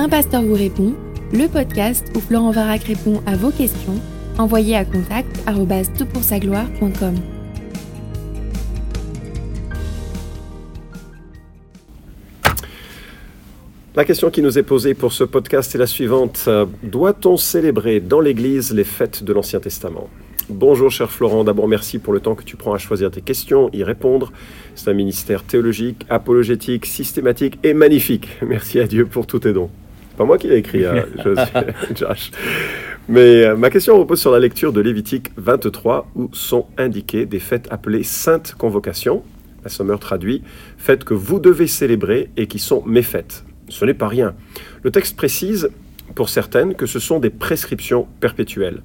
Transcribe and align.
Un 0.00 0.08
pasteur 0.08 0.42
vous 0.42 0.54
répond, 0.54 0.94
le 1.32 1.48
podcast 1.48 2.06
où 2.14 2.20
Florent 2.20 2.52
Varac 2.52 2.84
répond 2.84 3.20
à 3.26 3.34
vos 3.34 3.50
questions, 3.50 4.00
envoyez 4.38 4.76
à 4.76 4.84
contact 4.84 5.42
gloire.com 5.44 7.14
La 13.96 14.04
question 14.04 14.30
qui 14.30 14.40
nous 14.40 14.56
est 14.56 14.62
posée 14.62 14.94
pour 14.94 15.12
ce 15.12 15.24
podcast 15.24 15.74
est 15.74 15.78
la 15.78 15.88
suivante. 15.88 16.48
Doit-on 16.84 17.36
célébrer 17.36 17.98
dans 17.98 18.20
l'Église 18.20 18.72
les 18.72 18.84
fêtes 18.84 19.24
de 19.24 19.32
l'Ancien 19.32 19.58
Testament? 19.58 20.08
Bonjour 20.48 20.92
cher 20.92 21.10
Florent, 21.10 21.42
d'abord 21.42 21.66
merci 21.66 21.98
pour 21.98 22.12
le 22.12 22.20
temps 22.20 22.36
que 22.36 22.44
tu 22.44 22.56
prends 22.56 22.72
à 22.72 22.78
choisir 22.78 23.10
tes 23.10 23.20
questions, 23.20 23.68
y 23.72 23.82
répondre. 23.82 24.32
C'est 24.76 24.88
un 24.90 24.94
ministère 24.94 25.42
théologique, 25.42 26.06
apologétique, 26.08 26.86
systématique 26.86 27.58
et 27.64 27.74
magnifique. 27.74 28.28
Merci 28.42 28.78
à 28.78 28.86
Dieu 28.86 29.04
pour 29.04 29.26
tous 29.26 29.40
tes 29.40 29.52
dons. 29.52 29.70
Pas 30.18 30.24
moi 30.24 30.36
qui 30.36 30.48
l'ai 30.48 30.56
écrit, 30.56 30.84
hein, 30.84 31.04
Josh. 31.94 32.32
Mais 33.08 33.46
euh, 33.46 33.56
ma 33.56 33.70
question 33.70 33.96
repose 33.96 34.20
sur 34.20 34.32
la 34.32 34.40
lecture 34.40 34.72
de 34.72 34.80
Lévitique 34.80 35.30
23 35.36 36.10
où 36.16 36.28
sont 36.32 36.66
indiquées 36.76 37.24
des 37.24 37.38
fêtes 37.38 37.68
appelées 37.70 38.02
saintes 38.02 38.56
convocations. 38.58 39.22
La 39.62 39.70
sommeur 39.70 40.00
traduit 40.00 40.42
fêtes 40.76 41.04
que 41.04 41.14
vous 41.14 41.38
devez 41.38 41.68
célébrer 41.68 42.30
et 42.36 42.48
qui 42.48 42.58
sont 42.58 42.82
mes 42.84 43.02
fêtes. 43.02 43.44
Ce 43.68 43.84
n'est 43.84 43.94
pas 43.94 44.08
rien. 44.08 44.34
Le 44.82 44.90
texte 44.90 45.16
précise 45.16 45.70
pour 46.16 46.30
certaines 46.30 46.74
que 46.74 46.86
ce 46.86 46.98
sont 46.98 47.20
des 47.20 47.30
prescriptions 47.30 48.08
perpétuelles. 48.18 48.82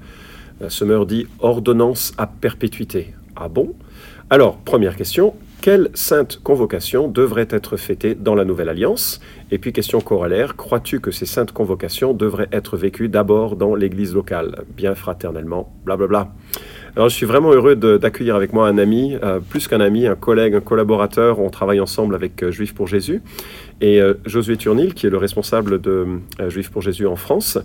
La 0.61 0.69
Semeur 0.69 1.07
dit 1.07 1.25
ordonnance 1.39 2.13
à 2.19 2.27
perpétuité. 2.27 3.15
Ah 3.35 3.47
bon? 3.47 3.73
Alors, 4.29 4.57
première 4.57 4.95
question, 4.95 5.33
quelle 5.63 5.91
sainte 5.93 6.41
convocation 6.43 7.07
devrait 7.07 7.47
être 7.49 7.77
fêtée 7.77 8.15
dans 8.15 8.35
la 8.35 8.43
Nouvelle 8.43 8.67
Alliance? 8.67 9.21
Et 9.49 9.57
puis, 9.57 9.71
question 9.71 10.01
corollaire, 10.01 10.57
crois-tu 10.57 10.99
que 10.99 11.09
ces 11.09 11.25
saintes 11.25 11.53
convocations 11.53 12.13
devraient 12.13 12.49
être 12.51 12.75
vécues 12.75 13.07
d'abord 13.07 13.55
dans 13.55 13.73
l'Église 13.73 14.13
locale, 14.13 14.65
bien 14.75 14.93
fraternellement, 14.93 15.73
blablabla 15.85 16.33
alors, 16.95 17.09
je 17.09 17.15
suis 17.15 17.25
vraiment 17.25 17.51
heureux 17.51 17.75
d'accueillir 17.75 18.35
avec 18.35 18.53
moi 18.53 18.67
un 18.67 18.77
ami, 18.77 19.17
euh, 19.23 19.39
plus 19.39 19.67
qu'un 19.67 19.79
ami, 19.79 20.05
un 20.05 20.13
collègue, 20.13 20.53
un 20.53 20.61
collaborateur. 20.61 21.39
On 21.39 21.49
travaille 21.49 21.79
ensemble 21.79 22.13
avec 22.13 22.43
euh, 22.43 22.51
Juifs 22.51 22.75
pour 22.75 22.85
Jésus. 22.85 23.23
Et 23.81 23.99
euh, 23.99 24.13
Josué 24.27 24.57
Turnil, 24.57 24.93
qui 24.93 25.07
est 25.07 25.09
le 25.09 25.17
responsable 25.17 25.81
de 25.81 26.05
Juifs 26.49 26.69
pour 26.69 26.83
Jésus 26.83 27.07
en 27.07 27.15
France, 27.15 27.57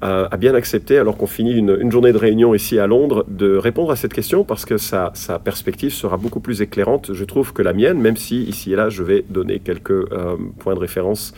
a 0.00 0.36
bien 0.36 0.56
accepté, 0.56 0.98
alors 0.98 1.16
qu'on 1.16 1.28
finit 1.28 1.52
une, 1.52 1.92
journée 1.92 2.12
de 2.12 2.18
réunion 2.18 2.56
ici 2.56 2.80
à 2.80 2.88
Londres, 2.88 3.24
de 3.28 3.56
répondre 3.56 3.92
à 3.92 3.96
cette 3.96 4.12
question 4.12 4.42
parce 4.42 4.64
que 4.64 4.76
sa, 4.78 5.12
sa, 5.14 5.38
perspective 5.38 5.92
sera 5.92 6.16
beaucoup 6.16 6.40
plus 6.40 6.60
éclairante, 6.60 7.14
je 7.14 7.24
trouve, 7.24 7.52
que 7.52 7.62
la 7.62 7.72
mienne, 7.72 8.00
même 8.00 8.16
si 8.16 8.42
ici 8.42 8.72
et 8.72 8.76
là, 8.76 8.88
je 8.88 9.04
vais 9.04 9.24
donner 9.30 9.60
quelques 9.60 10.08
points 10.58 10.74
de 10.74 10.80
référence 10.80 11.34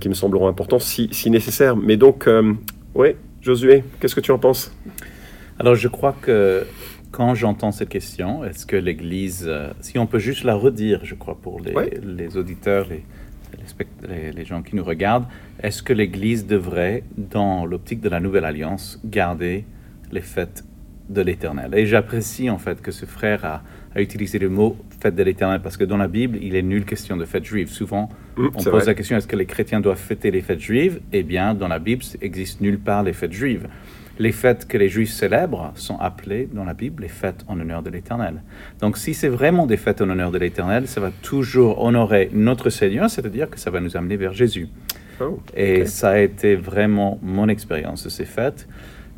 qui 0.00 0.08
me 0.08 0.14
sembleront 0.14 0.46
importants 0.46 0.78
si, 0.78 1.08
si 1.10 1.28
nécessaire. 1.28 1.76
Mais 1.76 1.96
donc, 1.96 2.30
oui, 2.94 3.08
Josué, 3.40 3.82
qu'est-ce 4.00 4.14
que 4.14 4.20
tu 4.20 4.30
en 4.30 4.38
penses? 4.38 4.72
Alors 5.62 5.76
je 5.76 5.88
crois 5.88 6.14
que 6.20 6.66
quand 7.12 7.34
j'entends 7.36 7.70
cette 7.70 7.88
question, 7.88 8.44
est-ce 8.44 8.66
que 8.66 8.74
l'Église, 8.74 9.44
euh, 9.46 9.70
si 9.80 9.96
on 9.98 10.06
peut 10.06 10.18
juste 10.18 10.42
la 10.42 10.54
redire, 10.54 11.04
je 11.04 11.14
crois, 11.14 11.38
pour 11.40 11.60
les, 11.60 11.72
les 12.02 12.36
auditeurs, 12.36 12.88
les, 12.88 13.04
les, 14.08 14.32
les, 14.32 14.44
gens 14.44 14.62
qui 14.62 14.74
nous 14.74 14.82
regardent, 14.82 15.26
est-ce 15.62 15.82
que 15.84 15.92
l'Église 15.92 16.46
devrait, 16.46 17.04
dans 17.16 17.64
l'optique 17.64 18.00
de 18.00 18.08
la 18.08 18.18
Nouvelle 18.18 18.44
Alliance, 18.44 19.00
garder 19.04 19.64
les 20.10 20.20
fêtes 20.22 20.64
de 21.10 21.20
l'Éternel? 21.20 21.74
Et 21.76 21.86
j'apprécie 21.86 22.50
en 22.50 22.58
fait 22.58 22.80
que 22.82 22.90
ce 22.90 23.06
frère 23.06 23.44
a, 23.44 23.62
a 23.94 24.00
utilisé 24.00 24.40
le 24.40 24.48
mot 24.48 24.76
fête 24.98 25.14
de 25.14 25.22
l'Éternel, 25.22 25.60
parce 25.62 25.76
que 25.76 25.84
dans 25.84 25.98
la 25.98 26.08
Bible, 26.08 26.38
il 26.42 26.56
est 26.56 26.62
nulle 26.62 26.86
question 26.86 27.16
de 27.16 27.24
fête 27.24 27.44
juive. 27.44 27.68
Souvent, 27.68 28.08
mmh, 28.36 28.46
on 28.54 28.64
pose 28.64 28.86
la 28.86 28.94
question, 28.94 29.16
est-ce 29.16 29.28
que 29.28 29.36
les 29.36 29.46
chrétiens 29.46 29.80
doivent 29.80 29.98
fêter 29.98 30.32
les 30.32 30.40
fêtes 30.40 30.60
juives? 30.60 31.00
Eh 31.12 31.22
bien, 31.22 31.54
dans 31.54 31.68
la 31.68 31.78
Bible, 31.78 32.02
il 32.20 32.24
existe 32.26 32.60
nulle 32.60 32.78
part 32.80 33.04
les 33.04 33.12
fêtes 33.12 33.32
juives 33.32 33.68
les 34.18 34.32
fêtes 34.32 34.66
que 34.66 34.76
les 34.76 34.88
Juifs 34.88 35.12
célèbrent 35.12 35.72
sont 35.74 35.98
appelées 35.98 36.48
dans 36.52 36.64
la 36.64 36.74
Bible 36.74 37.02
les 37.02 37.08
fêtes 37.08 37.44
en 37.48 37.58
honneur 37.58 37.82
de 37.82 37.90
l'Éternel. 37.90 38.42
Donc 38.80 38.96
si 38.96 39.14
c'est 39.14 39.28
vraiment 39.28 39.66
des 39.66 39.76
fêtes 39.76 40.00
en 40.00 40.10
honneur 40.10 40.30
de 40.30 40.38
l'Éternel, 40.38 40.86
ça 40.86 41.00
va 41.00 41.10
toujours 41.22 41.82
honorer 41.82 42.30
notre 42.32 42.70
Seigneur, 42.70 43.10
c'est-à-dire 43.10 43.48
que 43.48 43.58
ça 43.58 43.70
va 43.70 43.80
nous 43.80 43.96
amener 43.96 44.16
vers 44.16 44.32
Jésus. 44.32 44.68
Oh, 45.20 45.40
Et 45.56 45.86
ça 45.86 46.10
a 46.10 46.18
été 46.18 46.56
vraiment 46.56 47.18
mon 47.22 47.48
expérience 47.48 48.04
de 48.04 48.08
ces 48.08 48.24
fêtes. 48.24 48.68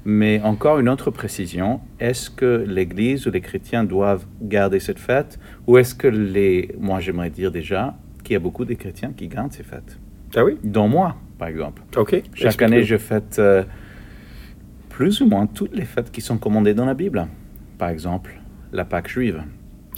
Mais 0.06 0.42
encore 0.42 0.78
une 0.78 0.90
autre 0.90 1.10
précision, 1.10 1.80
est-ce 1.98 2.28
que 2.28 2.62
l'Église 2.66 3.26
ou 3.26 3.30
les 3.30 3.40
chrétiens 3.40 3.84
doivent 3.84 4.26
garder 4.42 4.78
cette 4.78 4.98
fête 4.98 5.38
ou 5.66 5.78
est-ce 5.78 5.94
que 5.94 6.08
les... 6.08 6.74
Moi 6.78 7.00
j'aimerais 7.00 7.30
dire 7.30 7.50
déjà 7.50 7.96
qu'il 8.22 8.34
y 8.34 8.36
a 8.36 8.40
beaucoup 8.40 8.66
de 8.66 8.74
chrétiens 8.74 9.12
qui 9.16 9.28
gardent 9.28 9.52
ces 9.52 9.62
fêtes? 9.62 9.98
Ah 10.36 10.44
oui? 10.44 10.58
Dont 10.62 10.88
moi, 10.88 11.16
par 11.38 11.48
exemple. 11.48 11.82
Ok. 11.96 12.22
Chaque 12.34 12.60
année, 12.62 12.84
je 12.84 12.96
fête... 12.96 13.36
Euh, 13.38 13.64
plus 14.94 15.20
ou 15.20 15.26
moins 15.26 15.48
toutes 15.48 15.74
les 15.74 15.84
fêtes 15.84 16.12
qui 16.12 16.20
sont 16.20 16.38
commandées 16.38 16.72
dans 16.72 16.84
la 16.84 16.94
Bible. 16.94 17.26
Par 17.78 17.88
exemple, 17.88 18.40
la 18.72 18.84
Pâque 18.84 19.08
juive. 19.08 19.42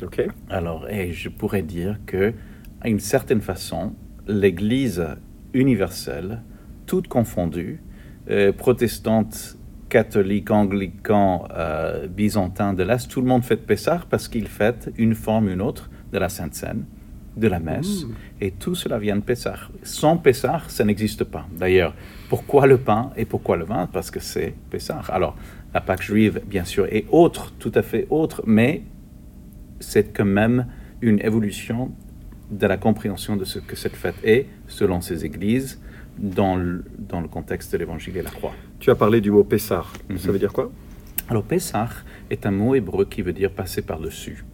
Ok. 0.03 0.27
Alors, 0.49 0.89
et 0.89 1.12
je 1.12 1.29
pourrais 1.29 1.61
dire 1.61 1.99
que, 2.07 2.33
à 2.81 2.89
une 2.89 2.99
certaine 2.99 3.43
façon, 3.43 3.93
l'Église 4.27 5.05
universelle, 5.53 6.41
toute 6.87 7.09
confondue, 7.09 7.83
euh, 8.31 8.55
protestante, 8.55 9.59
catholique, 9.91 10.51
anglican, 10.51 11.47
euh, 11.55 12.06
byzantin 12.06 12.73
de 12.73 12.83
l'Est, 12.83 13.11
tout 13.11 13.21
le 13.21 13.27
monde 13.27 13.45
fête 13.45 13.67
Pessah 13.67 14.01
parce 14.09 14.29
qu'il 14.29 14.49
fête 14.49 14.91
une 14.97 15.15
forme 15.15 15.49
ou 15.49 15.51
une 15.51 15.61
autre 15.61 15.91
de 16.11 16.19
la 16.19 16.31
Sainte 16.31 16.55
Seine 16.55 16.87
de 17.37 17.49
la 17.49 17.61
messe, 17.61 18.05
mmh. 18.05 18.15
et 18.41 18.51
tout 18.51 18.75
cela 18.75 18.99
vient 18.99 19.17
de 19.17 19.21
Pessah. 19.21 19.69
Sans 19.83 20.17
Pessah, 20.17 20.63
ça 20.69 20.85
n'existe 20.85 21.25
pas. 21.25 21.47
D'ailleurs, 21.53 21.95
pourquoi 22.29 22.67
le 22.67 22.79
pain 22.79 23.11
et 23.17 23.27
pourquoi 23.27 23.57
le 23.57 23.65
vin? 23.65 23.89
Parce 23.93 24.11
que 24.11 24.21
c'est 24.21 24.55
Pessah. 24.71 25.03
Alors, 25.09 25.37
la 25.75 25.83
Pâque 25.83 26.03
juive, 26.03 26.41
bien 26.47 26.65
sûr, 26.65 26.87
est 26.87 27.05
autre, 27.11 27.53
tout 27.59 27.73
à 27.75 27.83
fait 27.83 28.07
autre, 28.09 28.43
mais 28.47 28.83
c'est 29.81 30.17
quand 30.17 30.25
même 30.25 30.67
une 31.03 31.21
évolution 31.21 31.93
de 32.51 32.67
la 32.67 32.79
compréhension 32.79 33.37
de 33.37 33.45
ce 33.45 33.59
que 33.59 33.77
cette 33.77 33.97
fête 33.97 34.17
est, 34.25 34.47
selon 34.67 35.03
ces 35.03 35.27
églises, 35.27 35.81
dans 36.19 36.57
le, 36.57 36.85
dans 36.99 37.21
le 37.21 37.29
contexte 37.29 37.73
de 37.73 37.79
l'évangile 37.79 38.17
et 38.17 38.23
la 38.23 38.31
croix. 38.31 38.55
Tu 38.79 38.91
as 38.91 38.95
parlé 38.95 39.21
du 39.21 39.31
mot 39.31 39.45
Pessah. 39.45 39.85
Ça 40.17 40.29
mmh. 40.29 40.33
veut 40.33 40.39
dire 40.39 40.53
quoi? 40.55 40.73
Alors, 41.29 41.43
Pessah 41.43 41.91
est 42.31 42.47
un 42.47 42.53
mot 42.53 42.75
hébreu 42.75 43.05
qui 43.05 43.21
veut 43.21 43.35
dire 43.35 43.51
passer 43.51 43.83
par-dessus. 43.83 44.45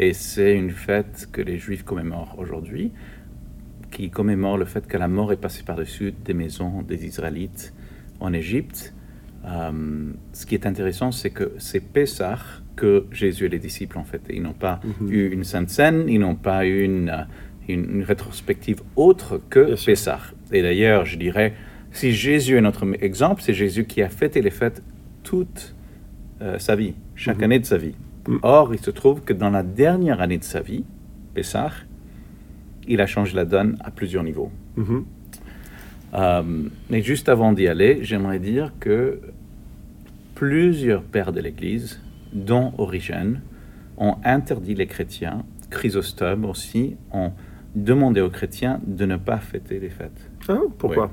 Et 0.00 0.14
c'est 0.14 0.56
une 0.56 0.70
fête 0.70 1.28
que 1.30 1.42
les 1.42 1.58
Juifs 1.58 1.84
commémorent 1.84 2.34
aujourd'hui, 2.38 2.90
qui 3.90 4.08
commémore 4.08 4.56
le 4.56 4.64
fait 4.64 4.86
que 4.86 4.96
la 4.96 5.08
mort 5.08 5.30
est 5.30 5.36
passée 5.36 5.62
par-dessus 5.62 6.14
des 6.24 6.32
maisons 6.32 6.80
des 6.80 7.04
Israélites 7.04 7.74
en 8.18 8.32
Égypte. 8.32 8.94
Euh, 9.44 10.10
ce 10.32 10.46
qui 10.46 10.54
est 10.54 10.64
intéressant, 10.64 11.12
c'est 11.12 11.28
que 11.28 11.52
c'est 11.58 11.80
Pessah 11.80 12.38
que 12.76 13.04
Jésus 13.12 13.44
et 13.44 13.48
les 13.50 13.58
disciples 13.58 13.98
ont 13.98 14.04
fêté. 14.04 14.34
Ils 14.36 14.42
n'ont 14.42 14.54
pas 14.54 14.80
mhm. 14.84 15.12
eu 15.12 15.28
une 15.32 15.44
sainte 15.44 15.68
scène, 15.68 16.06
ils 16.08 16.18
n'ont 16.18 16.34
pas 16.34 16.64
eu 16.64 16.82
une, 16.82 17.26
une, 17.68 18.02
rétrospective 18.02 18.80
autre 18.96 19.38
que 19.50 19.74
Pessah. 19.84 20.20
Et 20.50 20.62
d'ailleurs, 20.62 21.04
je 21.04 21.18
dirais, 21.18 21.52
si 21.92 22.12
Jésus 22.12 22.56
est 22.56 22.62
notre 22.62 22.86
exemple, 23.02 23.42
c'est 23.42 23.52
Jésus 23.52 23.84
qui 23.84 24.00
a 24.00 24.08
fêté 24.08 24.40
les 24.40 24.50
fêtes 24.50 24.82
toute 25.24 25.74
euh, 26.40 26.58
sa 26.58 26.74
vie, 26.74 26.94
chaque 27.16 27.36
mhm. 27.36 27.44
année 27.44 27.58
de 27.58 27.66
sa 27.66 27.76
vie. 27.76 27.94
Or, 28.42 28.74
il 28.74 28.80
se 28.80 28.90
trouve 28.90 29.22
que 29.22 29.32
dans 29.32 29.50
la 29.50 29.62
dernière 29.62 30.20
année 30.20 30.38
de 30.38 30.44
sa 30.44 30.60
vie, 30.60 30.84
Pessah, 31.34 31.70
il 32.86 33.00
a 33.00 33.06
changé 33.06 33.34
la 33.34 33.44
donne 33.44 33.76
à 33.84 33.90
plusieurs 33.90 34.24
niveaux. 34.24 34.50
Mm-hmm. 34.78 35.02
Euh, 36.14 36.42
mais 36.90 37.02
juste 37.02 37.28
avant 37.28 37.52
d'y 37.52 37.68
aller, 37.68 38.00
j'aimerais 38.02 38.38
dire 38.38 38.72
que 38.80 39.20
plusieurs 40.34 41.02
pères 41.02 41.32
de 41.32 41.40
l'Église, 41.40 42.00
dont 42.32 42.72
Origène, 42.78 43.42
ont 43.96 44.16
interdit 44.24 44.74
les 44.74 44.86
chrétiens, 44.86 45.44
Chrysostome 45.70 46.44
aussi, 46.44 46.96
ont 47.12 47.32
demandé 47.74 48.20
aux 48.20 48.30
chrétiens 48.30 48.80
de 48.86 49.06
ne 49.06 49.16
pas 49.16 49.38
fêter 49.38 49.78
les 49.78 49.90
fêtes. 49.90 50.30
Ah, 50.48 50.58
pourquoi? 50.78 51.10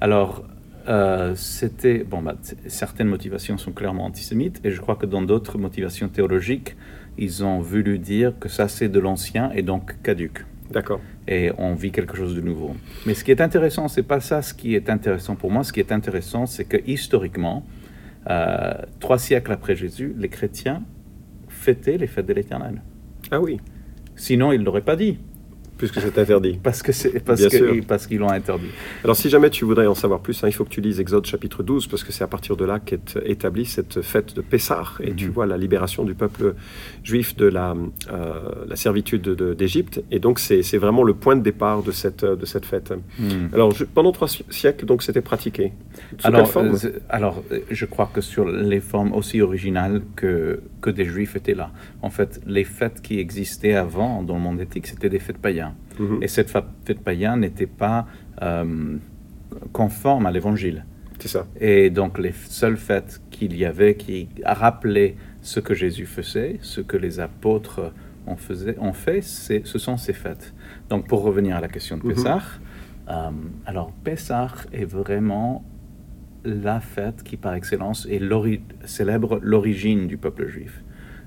Alors, 0.00 0.44
euh, 0.88 1.34
c'était 1.34 2.04
bon, 2.04 2.22
bah, 2.22 2.36
certaines 2.66 3.08
motivations 3.08 3.58
sont 3.58 3.72
clairement 3.72 4.04
antisémites 4.04 4.60
et 4.64 4.70
je 4.70 4.80
crois 4.80 4.96
que 4.96 5.06
dans 5.06 5.22
d'autres 5.22 5.58
motivations 5.58 6.08
théologiques, 6.08 6.76
ils 7.18 7.44
ont 7.44 7.60
voulu 7.60 7.98
dire 7.98 8.32
que 8.38 8.48
ça 8.48 8.68
c'est 8.68 8.88
de 8.88 9.00
l'ancien 9.00 9.50
et 9.52 9.62
donc 9.62 10.00
caduque. 10.02 10.44
D'accord. 10.70 11.00
Et 11.28 11.50
on 11.58 11.74
vit 11.74 11.92
quelque 11.92 12.16
chose 12.16 12.34
de 12.34 12.40
nouveau. 12.40 12.74
Mais 13.06 13.14
ce 13.14 13.24
qui 13.24 13.30
est 13.30 13.40
intéressant, 13.40 13.88
c'est 13.88 14.02
pas 14.02 14.20
ça 14.20 14.42
ce 14.42 14.54
qui 14.54 14.74
est 14.74 14.90
intéressant 14.90 15.36
pour 15.36 15.50
moi. 15.50 15.64
Ce 15.64 15.72
qui 15.72 15.80
est 15.80 15.92
intéressant, 15.92 16.46
c'est 16.46 16.64
que 16.64 16.76
historiquement, 16.86 17.64
euh, 18.28 18.74
trois 19.00 19.18
siècles 19.18 19.52
après 19.52 19.76
Jésus, 19.76 20.14
les 20.16 20.28
chrétiens 20.28 20.82
fêtaient 21.48 21.98
les 21.98 22.06
fêtes 22.06 22.26
de 22.26 22.32
l'Éternel. 22.32 22.82
Ah 23.30 23.40
oui. 23.40 23.60
Sinon, 24.16 24.52
ils 24.52 24.62
l'auraient 24.62 24.82
pas 24.82 24.96
dit. 24.96 25.18
Puisque 25.78 26.00
c'est 26.00 26.18
interdit. 26.18 26.58
Parce 26.62 26.82
que 26.82 26.92
c'est 26.92 27.20
parce 27.22 27.40
Bien 27.40 27.48
que- 27.50 27.84
parce 27.84 28.06
qu'ils 28.06 28.18
l'ont 28.18 28.30
interdit. 28.30 28.68
Alors 29.04 29.14
si 29.16 29.28
jamais 29.28 29.50
tu 29.50 29.64
voudrais 29.64 29.86
en 29.86 29.94
savoir 29.94 30.20
plus, 30.20 30.42
hein, 30.42 30.48
il 30.48 30.52
faut 30.52 30.64
que 30.64 30.70
tu 30.70 30.80
lises 30.80 31.00
Exode 31.00 31.26
chapitre 31.26 31.62
12, 31.62 31.86
parce 31.86 32.02
que 32.02 32.12
c'est 32.12 32.24
à 32.24 32.26
partir 32.26 32.56
de 32.56 32.64
là 32.64 32.78
qu'est 32.80 33.18
établie 33.24 33.66
cette 33.66 34.00
fête 34.00 34.34
de 34.34 34.40
Pessah, 34.40 34.84
et 35.00 35.12
tu 35.14 35.26
Mhm. 35.26 35.32
vois 35.32 35.46
la 35.46 35.58
libération 35.58 36.04
du 36.04 36.14
peuple 36.14 36.54
juif 37.04 37.36
de 37.36 37.46
la, 37.46 37.74
euh, 38.10 38.64
la 38.66 38.76
servitude 38.76 39.22
de- 39.22 39.54
d'Égypte, 39.54 40.02
et 40.10 40.18
donc 40.18 40.38
c'est 40.38 40.62
vraiment 40.78 41.02
le 41.04 41.14
point 41.14 41.36
de 41.36 41.42
départ 41.42 41.82
de 41.82 41.92
cette, 41.92 42.24
de 42.24 42.46
cette 42.46 42.64
fête. 42.64 42.92
Hmm. 43.18 43.48
Alors 43.52 43.72
je- 43.72 43.84
pendant 43.84 44.12
trois 44.12 44.28
si- 44.28 44.44
siècles, 44.50 44.86
donc 44.86 45.02
c'était 45.02 45.20
pratiqué. 45.20 45.72
Sous 46.18 46.26
Alors, 46.26 46.50
euh, 46.56 46.72
alors, 47.10 47.42
euh, 47.52 47.60
je 47.70 47.84
crois 47.84 48.10
que 48.12 48.20
sur 48.20 48.46
les 48.48 48.80
formes 48.80 49.12
aussi 49.12 49.40
originales 49.42 50.02
que, 50.14 50.60
que 50.80 50.90
des 50.90 51.04
juifs 51.04 51.36
étaient 51.36 51.54
là. 51.54 51.70
En 52.02 52.10
fait, 52.10 52.40
les 52.46 52.64
fêtes 52.64 53.02
qui 53.02 53.18
existaient 53.18 53.74
avant 53.74 54.22
dans 54.22 54.34
le 54.36 54.40
monde 54.40 54.60
éthique, 54.60 54.86
c'était 54.86 55.08
des 55.08 55.18
fêtes 55.18 55.38
païens. 55.38 55.65
Mhm. 55.98 56.22
Et 56.22 56.28
cette 56.28 56.50
fête 56.50 57.00
païenne 57.00 57.40
n'était 57.40 57.66
pas 57.66 58.06
euh, 58.42 58.96
conforme 59.72 60.26
à 60.26 60.30
l'évangile. 60.30 60.84
C'est 61.18 61.28
ça. 61.28 61.46
Et 61.60 61.88
donc, 61.90 62.18
les 62.18 62.32
seules 62.32 62.76
fêtes 62.76 63.22
qu'il 63.30 63.56
y 63.56 63.64
avait 63.64 63.94
qui 63.96 64.28
rappelaient 64.44 65.16
ce 65.40 65.60
que 65.60 65.72
Jésus 65.74 66.04
faisait, 66.06 66.58
ce 66.60 66.80
que 66.82 66.96
les 66.98 67.20
apôtres 67.20 67.92
ont, 68.26 68.36
faisait- 68.36 68.76
ont 68.78 68.92
fait, 68.92 69.22
ce 69.22 69.78
sont 69.78 69.96
ces 69.96 70.12
fêtes. 70.12 70.54
Donc, 70.90 71.06
pour 71.08 71.22
revenir 71.22 71.56
à 71.56 71.60
la 71.60 71.68
question 71.68 71.96
de 71.96 72.02
Mhm. 72.02 72.14
Pessah, 72.14 72.42
euh, 73.08 73.30
alors 73.64 73.92
Pessah 74.04 74.48
est 74.72 74.84
vraiment 74.84 75.64
la 76.44 76.80
fête 76.80 77.22
qui, 77.22 77.36
par 77.36 77.54
excellence, 77.54 78.06
est 78.10 78.20
célèbre 78.84 79.40
l'origine 79.42 80.06
du 80.06 80.16
peuple 80.18 80.46
juif. 80.48 80.82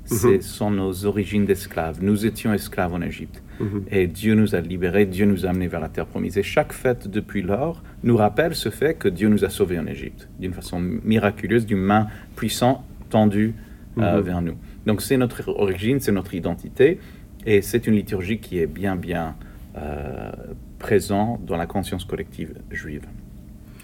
Ce 0.10 0.28
Mhm. 0.28 0.42
sont 0.42 0.72
nos 0.72 1.06
origines 1.06 1.46
d'esclaves. 1.46 2.00
Nous 2.02 2.26
étions 2.26 2.52
esclaves 2.54 2.94
en 2.94 3.02
Égypte. 3.02 3.44
Mhm. 3.60 3.84
Et 3.92 4.08
Dieu 4.08 4.34
nous 4.34 4.56
a 4.56 4.60
libérés, 4.62 5.06
Dieu 5.06 5.26
nous 5.26 5.46
a 5.46 5.50
amenés 5.50 5.68
vers 5.68 5.80
la 5.82 5.90
terre 5.90 6.08
promise. 6.08 6.38
Et 6.38 6.44
chaque 6.44 6.74
fête 6.74 7.08
depuis 7.08 7.42
lors 7.44 7.84
nous 8.04 8.18
rappelle 8.18 8.56
ce 8.56 8.70
fait 8.70 8.96
que 8.96 9.08
Dieu 9.08 9.30
nous 9.30 9.46
a 9.46 9.50
sauvés 9.50 9.78
en 9.78 9.86
Égypte, 9.86 10.28
d'une 10.40 10.54
façon 10.54 10.80
miraculeuse, 10.80 11.66
d'une 11.66 11.78
main 11.80 12.08
puissante 12.36 12.84
tendue 13.10 13.54
euh, 13.98 14.18
Mhm. 14.18 14.22
vers 14.22 14.42
nous. 14.42 14.56
Donc 14.86 15.02
c'est 15.02 15.18
notre 15.18 15.50
origine, 15.50 16.00
c'est 16.00 16.12
notre 16.14 16.34
identité, 16.34 17.00
et 17.46 17.62
c'est 17.62 17.86
une 17.86 17.96
liturgie 17.96 18.40
qui 18.40 18.60
est 18.60 18.68
bien, 18.68 18.96
bien 18.96 19.36
euh, 19.78 20.32
présente 20.80 21.46
dans 21.46 21.58
la 21.58 21.66
conscience 21.66 22.06
collective 22.06 22.54
juive. 22.72 23.04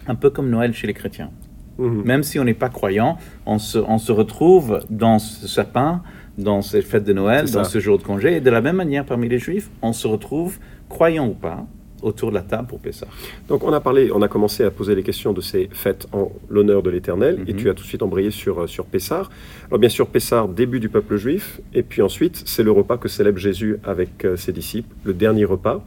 Un 0.08 0.16
peu 0.16 0.30
comme 0.30 0.50
Noël 0.50 0.74
chez 0.74 0.88
les 0.88 0.94
chrétiens. 0.94 1.32
Mhm. 1.78 2.04
Même 2.06 2.24
si 2.24 2.40
on 2.40 2.44
n'est 2.44 2.54
pas 2.54 2.70
croyant, 2.70 3.18
on 3.46 3.60
se, 3.60 3.78
on 3.78 3.98
se 3.98 4.12
retrouve 4.12 4.80
dans 4.90 5.20
ce 5.20 5.48
sapin, 5.48 6.02
dans 6.38 6.62
ces 6.62 6.82
fêtes 6.82 7.04
de 7.06 7.14
Noël, 7.14 7.50
dans 7.52 7.64
ce 7.64 7.80
jour 7.80 7.98
de 7.98 8.04
congé. 8.04 8.38
Et 8.38 8.42
de 8.42 8.50
la 8.50 8.62
même 8.62 8.76
manière, 8.78 9.06
parmi 9.06 9.28
les 9.30 9.40
Juifs, 9.40 9.70
on 9.82 9.94
se 9.94 10.08
retrouve, 10.08 10.58
croyant 10.90 11.28
ou 11.28 11.34
pas, 11.34 11.66
autour 12.02 12.30
de 12.30 12.36
la 12.36 12.42
table 12.44 12.68
pour 12.68 12.80
Pessah. 12.80 13.08
Donc 13.48 13.64
on 13.64 13.74
a 13.74 13.80
parlé, 13.80 14.12
on 14.14 14.22
a 14.22 14.28
commencé 14.28 14.64
à 14.64 14.70
poser 14.70 14.94
les 14.96 15.02
questions 15.02 15.34
de 15.34 15.42
ces 15.42 15.70
fêtes 15.72 16.08
en 16.12 16.32
l'honneur 16.50 16.84
de 16.84 16.90
l'Éternel, 16.92 17.40
et 17.48 17.54
Mhm. 17.54 17.58
tu 17.60 17.70
as 17.70 17.74
tout 17.74 17.84
de 17.84 17.88
suite 17.88 18.04
embrayé 18.04 18.32
sur, 18.32 18.64
euh, 18.64 18.68
sur 18.68 18.86
Pessah. 18.86 19.24
Alors 19.70 19.80
bien 19.80 19.90
sûr, 19.90 20.08
Pessah, 20.08 20.46
début 20.54 20.80
du 20.80 20.90
peuple 20.90 21.16
juif, 21.16 21.62
et 21.74 21.82
puis 21.84 22.02
ensuite, 22.02 22.44
c'est 22.46 22.64
le 22.64 22.72
repas 22.72 22.98
que 22.98 23.08
célèbre 23.08 23.40
Jésus 23.40 23.80
avec 23.84 24.24
euh, 24.26 24.36
ses 24.36 24.52
disciples, 24.52 24.94
le 25.04 25.14
dernier 25.14 25.46
repas, 25.46 25.84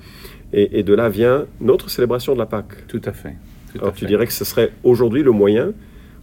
et, 0.53 0.79
et 0.81 0.83
de 0.83 0.95
là 0.95 1.09
vient 1.09 1.45
notre 1.61 1.89
célébration 1.91 2.33
de 2.33 2.39
la 2.39 2.47
Pâque. 2.47 2.87
Tout 2.89 3.03
à 3.05 3.13
fait. 3.13 3.35
Alors 3.81 3.95
tu 3.95 4.07
dirais 4.07 4.27
que 4.27 4.33
ce 4.33 4.45
serait 4.45 4.71
aujourd'hui 4.85 5.23
le 5.23 5.31
moyen 5.33 5.73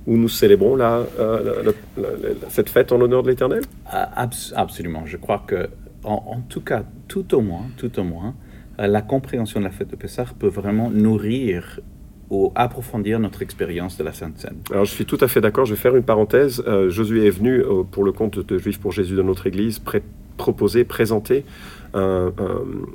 où 0.08 0.18
nous 0.18 0.30
célébrons 0.30 0.76
la, 0.76 1.04
euh, 1.20 1.64
la- 1.64 2.02
la- 2.02 2.10
la- 2.12 2.50
cette 2.50 2.70
fête 2.70 2.92
en 2.92 2.98
l'honneur 2.98 3.24
de 3.24 3.30
l'Éternel? 3.30 3.62
Ah, 3.88 4.24
abs- 4.24 4.54
absolument. 4.56 5.04
Je 5.06 5.18
crois 5.18 5.44
que, 5.48 5.68
en, 6.04 6.14
en 6.28 6.42
tout 6.48 6.62
cas, 6.62 6.84
tout 7.08 7.34
au 7.34 7.42
moins, 7.42 7.64
tout 7.78 7.98
au 8.00 8.04
moins, 8.04 8.36
euh, 8.80 8.86
la 8.88 9.02
compréhension 9.02 9.60
de 9.60 9.66
la 9.66 9.72
fête 9.72 9.90
de 9.90 9.96
Pessah 9.96 10.26
peut 10.38 10.48
vraiment 10.48 10.90
nourrir 10.92 11.80
ou 12.30 12.52
approfondir 12.56 13.20
notre 13.20 13.42
expérience 13.42 13.98
de 13.98 14.04
la 14.04 14.12
Sainte 14.12 14.38
Seine. 14.40 14.58
Alors 14.72 14.86
je 14.86 14.92
suis 14.92 15.06
tout 15.06 15.18
à 15.22 15.28
fait 15.28 15.42
d'accord, 15.42 15.66
je 15.66 15.74
vais 15.76 15.80
faire 15.80 15.96
une 15.96 16.04
parenthèse. 16.04 16.64
Euh, 16.68 16.90
Josué 16.90 17.26
est 17.28 17.30
venu 17.32 17.60
euh, 17.62 17.84
pour 17.84 18.04
le 18.04 18.12
compte 18.12 18.40
de 18.40 18.58
Juifs 18.58 18.80
pour 18.80 18.92
Jésus 18.92 19.16
de 19.16 19.22
notre 19.22 19.46
Église 19.48 19.78
pré- 19.80 20.02
proposer, 20.38 20.84
présenter 20.84 21.44
un, 21.94 22.34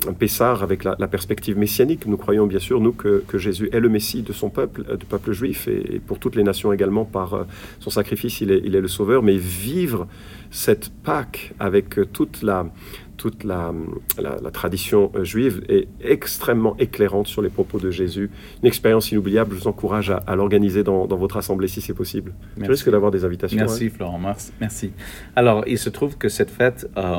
un, 0.07 0.13
Pessar 0.13 0.61
avec 0.61 0.83
la, 0.83 0.95
la 0.99 1.07
perspective 1.07 1.57
messianique. 1.57 2.05
Nous 2.05 2.17
croyons 2.17 2.45
bien 2.45 2.59
sûr, 2.59 2.79
nous, 2.79 2.91
que, 2.91 3.23
que 3.27 3.37
Jésus 3.37 3.69
est 3.71 3.79
le 3.79 3.89
Messie 3.89 4.21
de 4.21 4.31
son 4.31 4.49
peuple, 4.49 4.85
euh, 4.89 4.95
du 4.95 5.05
peuple 5.05 5.31
juif, 5.31 5.67
et, 5.67 5.95
et 5.95 5.99
pour 5.99 6.19
toutes 6.19 6.35
les 6.35 6.43
nations 6.43 6.71
également, 6.71 7.05
par 7.05 7.33
euh, 7.33 7.43
son 7.79 7.89
sacrifice, 7.89 8.41
il 8.41 8.51
est, 8.51 8.61
il 8.63 8.75
est 8.75 8.81
le 8.81 8.87
Sauveur. 8.87 9.23
Mais 9.23 9.37
vivre 9.37 10.07
cette 10.51 10.91
Pâque 11.03 11.53
avec 11.59 11.97
euh, 11.97 12.05
toute 12.05 12.43
la 12.43 12.67
toute 13.21 13.43
la, 13.43 13.71
la, 14.19 14.37
la 14.41 14.51
tradition 14.51 15.11
euh, 15.13 15.23
juive 15.23 15.61
est 15.69 15.87
extrêmement 16.03 16.75
éclairante 16.79 17.27
sur 17.27 17.43
les 17.43 17.49
propos 17.49 17.77
de 17.79 17.91
Jésus. 17.91 18.31
Une 18.63 18.67
expérience 18.67 19.11
inoubliable, 19.11 19.53
je 19.53 19.59
vous 19.61 19.67
encourage 19.67 20.09
à, 20.09 20.17
à 20.25 20.35
l'organiser 20.35 20.83
dans, 20.83 21.05
dans 21.05 21.17
votre 21.17 21.37
assemblée 21.37 21.67
si 21.67 21.81
c'est 21.81 21.93
possible. 21.93 22.33
Merci. 22.57 22.71
risques 22.71 22.89
d'avoir 22.89 23.11
des 23.11 23.23
invitations. 23.23 23.57
Merci 23.59 23.85
hein. 23.85 23.89
Florent, 23.95 24.17
merci- 24.19 24.51
merci. 24.59 24.91
Alors, 25.35 25.63
il 25.67 25.77
se 25.77 25.89
trouve 25.89 26.17
que 26.17 26.29
cette 26.29 26.49
fête, 26.49 26.89
euh, 26.97 27.17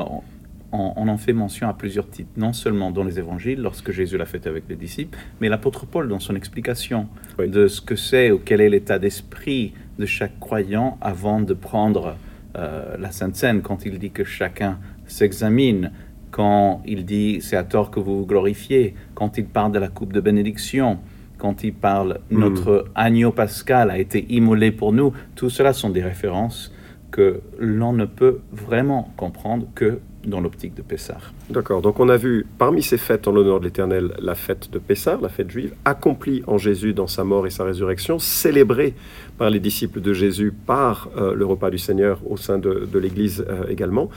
on, 0.73 0.91
on 0.97 1.07
en 1.07 1.17
fait 1.17 1.31
mention 1.31 1.69
à 1.69 1.73
plusieurs 1.73 2.09
titres, 2.09 2.31
non 2.35 2.51
seulement 2.51 2.91
dans 2.91 3.05
les 3.05 3.17
évangiles, 3.17 3.61
lorsque 3.61 3.91
Jésus 3.91 4.17
l'a 4.17 4.25
fête 4.25 4.45
avec 4.45 4.65
les 4.67 4.75
disciples, 4.75 5.17
mais 5.39 5.47
l'apôtre 5.47 5.85
Paul 5.85 6.09
dans 6.09 6.19
son 6.19 6.35
explication 6.35 7.07
Oui. 7.39 7.47
de 7.47 7.67
ce 7.67 7.79
que 7.79 7.95
c'est 7.95 8.29
ou 8.31 8.41
quel 8.43 8.59
est 8.59 8.69
l'état 8.69 8.99
d'esprit 8.99 9.71
de 9.99 10.05
chaque 10.05 10.37
croyant 10.41 10.97
avant 10.99 11.39
de 11.39 11.53
prendre 11.53 12.17
euh, 12.57 12.97
la 12.99 13.11
Sainte 13.11 13.35
Seine, 13.37 13.61
quand 13.61 13.85
il 13.85 13.97
dit 13.99 14.11
que 14.11 14.23
chacun 14.25 14.79
s'examine, 15.05 15.91
quand 16.31 16.81
il 16.85 17.05
dit 17.05 17.39
c'est 17.41 17.55
à 17.55 17.63
tort 17.63 17.91
que 17.91 17.99
vous 17.99 18.19
vous 18.19 18.25
glorifiez, 18.25 18.95
quand 19.13 19.37
il 19.37 19.45
parle 19.45 19.71
de 19.71 19.79
la 19.79 19.87
coupe 19.87 20.13
de 20.13 20.21
bénédiction, 20.21 20.99
quand 21.37 21.63
il 21.63 21.73
parle 21.73 22.19
Mm. 22.29 22.39
notre 22.39 22.85
agneau 22.95 23.31
pascal 23.31 23.91
a 23.91 23.97
été 23.99 24.25
immolé 24.29 24.71
pour 24.71 24.93
nous, 24.93 25.13
tout 25.35 25.49
cela 25.49 25.73
sont 25.73 25.89
des 25.89 26.01
références 26.01 26.71
que 27.11 27.41
l'on 27.59 27.93
ne 27.93 28.05
peut 28.05 28.39
vraiment 28.51 29.13
comprendre 29.15 29.67
que 29.75 29.99
dans 30.25 30.39
l'optique 30.39 30.73
de 30.73 30.81
Pessah. 30.81 31.17
D'accord, 31.49 31.81
donc 31.81 31.99
on 31.99 32.09
a 32.09 32.17
vu 32.17 32.45
parmi 32.57 32.81
ces 32.81 32.97
fêtes 32.97 33.27
en 33.27 33.31
l'honneur 33.31 33.59
de 33.59 33.65
l'Éternel 33.65 34.13
la 34.19 34.35
fête 34.35 34.71
de 34.71 34.79
Pessah, 34.79 35.19
la 35.21 35.29
fête 35.29 35.51
juive, 35.51 35.73
accomplie 35.85 36.43
en 36.47 36.57
Jésus 36.57 36.93
dans 36.93 37.07
sa 37.07 37.23
mort 37.23 37.45
et 37.45 37.49
sa 37.49 37.65
résurrection, 37.65 38.19
célébrée 38.19 38.95
par 39.37 39.49
les 39.49 39.59
disciples 39.59 40.01
de 40.01 40.13
Jésus 40.13 40.53
par 40.65 41.09
euh, 41.17 41.35
le 41.35 41.45
repas 41.45 41.69
du 41.69 41.77
Seigneur 41.77 42.19
au 42.25 42.37
sein 42.37 42.57
de, 42.57 42.87
de 42.91 42.99
l'Église 42.99 43.45
euh, 43.47 43.65
également. 43.67 44.09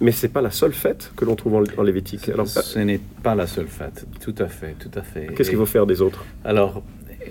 Mais 0.00 0.12
ce 0.12 0.26
n'est 0.26 0.32
pas 0.32 0.42
la 0.42 0.50
seule 0.50 0.72
fête 0.74 1.12
que 1.16 1.24
l'on 1.24 1.36
trouve 1.36 1.54
en, 1.54 1.64
en 1.78 1.82
Lévitique. 1.82 2.28
Alors, 2.28 2.46
Ce 2.46 2.78
n'est 2.78 3.00
pas 3.22 3.34
la 3.34 3.46
seule 3.46 3.68
fête, 3.68 4.06
tout 4.20 4.34
à 4.38 4.46
fait, 4.46 4.74
tout 4.78 4.90
à 4.98 5.02
fait. 5.02 5.28
qu'est-ce 5.34 5.48
qu'il 5.50 5.58
faut 5.58 5.66
faire 5.66 5.86
des 5.86 6.02
autres? 6.02 6.24
Alors, 6.44 6.82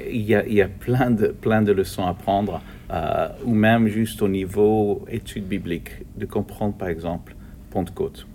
il 0.09 0.21
y 0.21 0.35
a, 0.35 0.45
il 0.45 0.53
y 0.53 0.61
a 0.61 0.67
plein, 0.67 1.11
de, 1.11 1.27
plein 1.27 1.61
de 1.61 1.71
leçons 1.71 2.05
à 2.05 2.13
prendre, 2.13 2.61
euh, 2.91 3.27
ou 3.45 3.53
même 3.53 3.87
juste 3.87 4.21
au 4.21 4.27
niveau 4.27 5.05
études 5.09 5.47
bibliques, 5.47 6.05
de 6.17 6.25
comprendre 6.25 6.73
par 6.75 6.87
exemple 6.89 7.35
Pentecôte, 7.71 8.25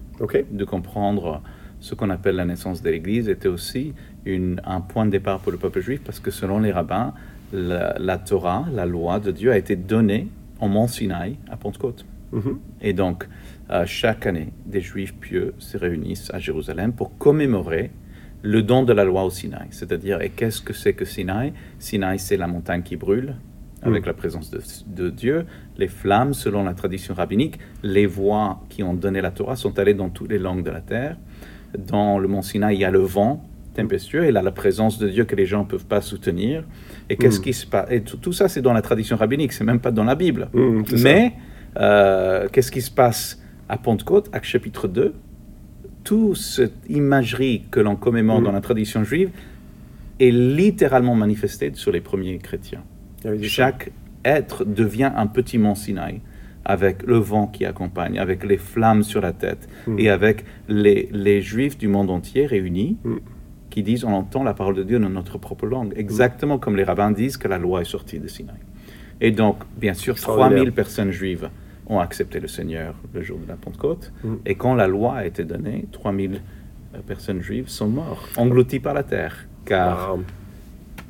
de 0.51 0.65
comprendre 0.65 1.43
ce 1.81 1.95
qu'on 1.95 2.11
appelle 2.11 2.37
la 2.37 2.45
naissance 2.45 2.83
de 2.83 2.91
l'Église 2.91 3.29
était 3.29 3.49
aussi 3.49 3.95
une, 4.25 4.61
un 4.65 4.81
point 4.81 5.07
de 5.07 5.11
départ 5.11 5.41
pour 5.41 5.51
le 5.51 5.59
peuple 5.59 5.81
juif, 5.81 6.01
parce 6.05 6.21
que 6.21 6.31
selon 6.31 6.61
les 6.61 6.73
rabbins, 6.73 7.15
la, 7.53 7.97
la 7.99 8.19
Torah, 8.19 8.67
la 8.73 8.87
loi 8.87 9.19
de 9.19 9.31
Dieu, 9.31 9.51
a 9.51 9.57
été 9.59 9.77
donnée 9.77 10.29
en 10.61 10.69
mont 10.69 10.87
Sinaï 10.87 11.37
à 11.51 11.57
Pentecôte. 11.57 12.05
Mhm. 12.33 12.59
Et 12.83 12.93
donc, 12.93 13.27
euh, 13.71 13.85
chaque 13.87 14.27
année, 14.27 14.53
des 14.67 14.81
Juifs 14.81 15.15
pieux 15.15 15.55
se 15.59 15.77
réunissent 15.77 16.31
à 16.33 16.39
Jérusalem 16.39 16.93
pour 16.93 17.17
commémorer 17.19 17.91
le 18.43 18.63
don 18.63 18.85
de 18.85 18.93
la 18.93 19.05
loi 19.05 19.25
au 19.25 19.31
Sinaï. 19.31 19.67
C'est-à-dire, 19.71 20.21
et 20.23 20.31
qu'est-ce 20.31 20.63
que 20.63 20.73
c'est 20.73 20.93
que 20.95 21.05
Sinaï? 21.05 21.53
Sinaï, 21.79 22.19
c'est 22.19 22.37
la 22.37 22.47
montagne 22.47 22.83
qui 22.83 22.97
brûle 22.97 23.37
avec 23.83 24.03
Mm. 24.05 24.07
la 24.07 24.15
présence 24.15 24.51
de, 24.51 24.61
de 24.87 25.11
Dieu. 25.11 25.45
Les 25.77 25.89
flammes, 25.89 26.35
selon 26.35 26.65
la 26.65 26.75
tradition 26.75 27.15
rabbinique, 27.15 27.59
les 27.83 28.07
voix 28.07 28.61
qui 28.69 28.83
ont 28.83 28.95
donné 28.95 29.21
la 29.21 29.31
Torah 29.31 29.57
sont 29.57 29.79
allées 29.79 29.95
dans 29.95 30.09
toutes 30.11 30.31
les 30.31 30.39
langues 30.39 30.65
de 30.65 30.71
la 30.71 30.81
terre. 30.81 31.17
Dans 31.79 32.19
le 32.19 32.29
mont 32.29 32.43
Sinaï, 32.43 32.77
il 32.77 32.81
y 32.81 32.85
a 32.85 32.91
le 32.91 32.99
vent 33.01 33.45
tempestueux 33.75 34.25
et 34.25 34.33
là, 34.33 34.43
la 34.43 34.51
présence 34.51 34.99
de 34.99 35.09
Dieu 35.09 35.25
que 35.25 35.37
les 35.37 35.47
gens 35.47 35.61
ne 35.61 35.69
peuvent 35.69 35.87
pas 35.87 36.01
soutenir. 36.01 36.65
Et 37.09 37.17
qu'est-ce 37.17 37.41
Mm. 37.41 37.43
qui 37.43 37.53
se 37.53 37.67
passe 37.67 37.89
Et 37.91 38.01
tout, 38.03 38.17
tout 38.17 38.33
ça, 38.33 38.49
c'est 38.49 38.63
dans 38.63 38.73
la 38.73 38.83
tradition 38.83 39.17
rabbinique, 39.17 39.53
c'est 39.53 39.65
même 39.65 39.81
pas 39.81 39.91
dans 39.93 40.05
la 40.05 40.15
Bible. 40.15 40.49
Mhm, 40.53 40.85
ça. 40.87 40.97
Euh, 41.77 42.49
qu'est-ce 42.53 42.71
qui 42.73 42.81
se 42.83 42.91
passe 42.91 43.41
à 43.69 43.77
Pentecôte, 43.79 44.29
Acte 44.33 44.47
chapitre 44.47 44.89
2 44.89 45.15
Toute 46.05 46.37
cette 46.37 46.75
imagerie 46.89 47.65
que 47.71 47.79
l'on 47.81 47.97
commémore 47.97 48.41
Mm. 48.41 48.45
dans 48.45 48.53
la 48.53 48.61
tradition 48.61 49.05
juive 49.05 49.31
est 50.19 50.31
littéralement 50.31 51.15
manifestée 51.15 51.71
sur 51.75 51.93
les 51.93 52.01
premiers 52.01 52.39
chrétiens. 52.39 52.83
Ça. 53.23 53.31
Chaque 53.43 53.93
être 54.25 54.65
devient 54.65 55.13
un 55.17 55.27
petit 55.27 55.59
mont 55.59 55.75
Sinaï, 55.75 56.21
avec 56.65 57.03
le 57.05 57.17
vent 57.17 57.47
qui 57.47 57.65
accompagne, 57.65 58.19
avec 58.19 58.45
les 58.45 58.57
flammes 58.59 59.03
sur 59.03 59.21
la 59.21 59.33
tête, 59.33 59.69
Mm. 59.87 59.99
et 59.99 60.09
avec 60.11 60.45
les, 60.69 61.09
les 61.13 61.41
juifs 61.41 61.79
du 61.79 61.89
monde 61.89 62.11
entier 62.11 62.47
réunis, 62.47 62.97
Mm. 63.05 63.17
qui 63.71 63.83
disent 63.83 64.05
on 64.05 64.13
entend 64.13 64.43
la 64.43 64.53
parole 64.55 64.75
de 64.75 64.83
Dieu 64.83 64.99
dans 64.99 65.09
notre 65.11 65.39
propre 65.39 65.67
langue, 65.67 65.93
exactement 65.97 66.59
comme 66.59 66.77
les 66.77 66.85
rabbins 66.85 67.13
disent 67.13 67.37
que 67.37 67.47
la 67.49 67.59
loi 67.59 67.83
est 67.83 67.85
sortie 67.85 68.19
de 68.19 68.27
Sinaï. 68.27 68.57
Et 69.21 69.31
donc, 69.31 69.59
bien 69.77 69.95
sûr, 69.95 70.15
Extraordinaire. 70.15 70.51
3000 70.59 70.73
personnes 70.73 71.11
juives 71.11 71.51
ont 71.87 71.99
accepté 71.99 72.41
le 72.41 72.49
Seigneur 72.49 72.95
le 73.13 73.23
jour 73.23 73.39
de 73.39 73.49
la 73.49 73.57
Pentecôte, 73.57 74.13
Mm. 74.25 74.35
et 74.47 74.55
quand 74.55 74.75
la 74.75 74.87
loi 74.87 75.17
a 75.17 75.27
été 75.27 75.45
donnée, 75.45 75.87
3000 75.93 76.41
personnes 77.07 77.41
juives 77.41 77.69
sont 77.69 77.89
morts, 77.89 78.29
engloutis 78.37 78.81
par 78.81 78.95
la 78.95 79.03
terre, 79.03 79.47
car 79.65 80.17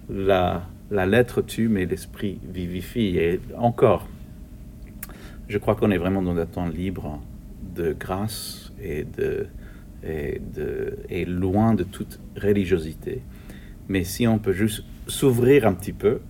la, 0.09 0.63
la 0.91 1.07
lettre 1.07 1.43
tue, 1.43 1.69
mais 1.69 1.87
l'esprit 1.87 2.39
vivifie. 2.53 3.17
Et 3.19 3.41
encore, 3.57 4.09
je 5.49 5.59
crois 5.59 5.75
qu'on 5.75 5.91
est 5.91 5.99
vraiment 5.99 6.23
dans 6.23 6.37
un 6.37 6.47
temps 6.47 6.69
libre 6.69 7.21
de 7.77 7.95
grâce 7.99 8.73
et, 8.83 9.05
de, 9.05 9.47
et, 10.07 10.41
de, 10.55 10.99
et 11.09 11.25
loin 11.25 11.75
de 11.75 11.85
toute 11.85 12.21
religiosité. 12.41 13.23
Mais 13.89 14.05
si 14.05 14.27
on 14.27 14.39
peut 14.39 14.53
juste 14.53 14.85
s'ouvrir 15.07 15.67
un 15.67 15.73
petit 15.75 15.93
peu 15.93 16.21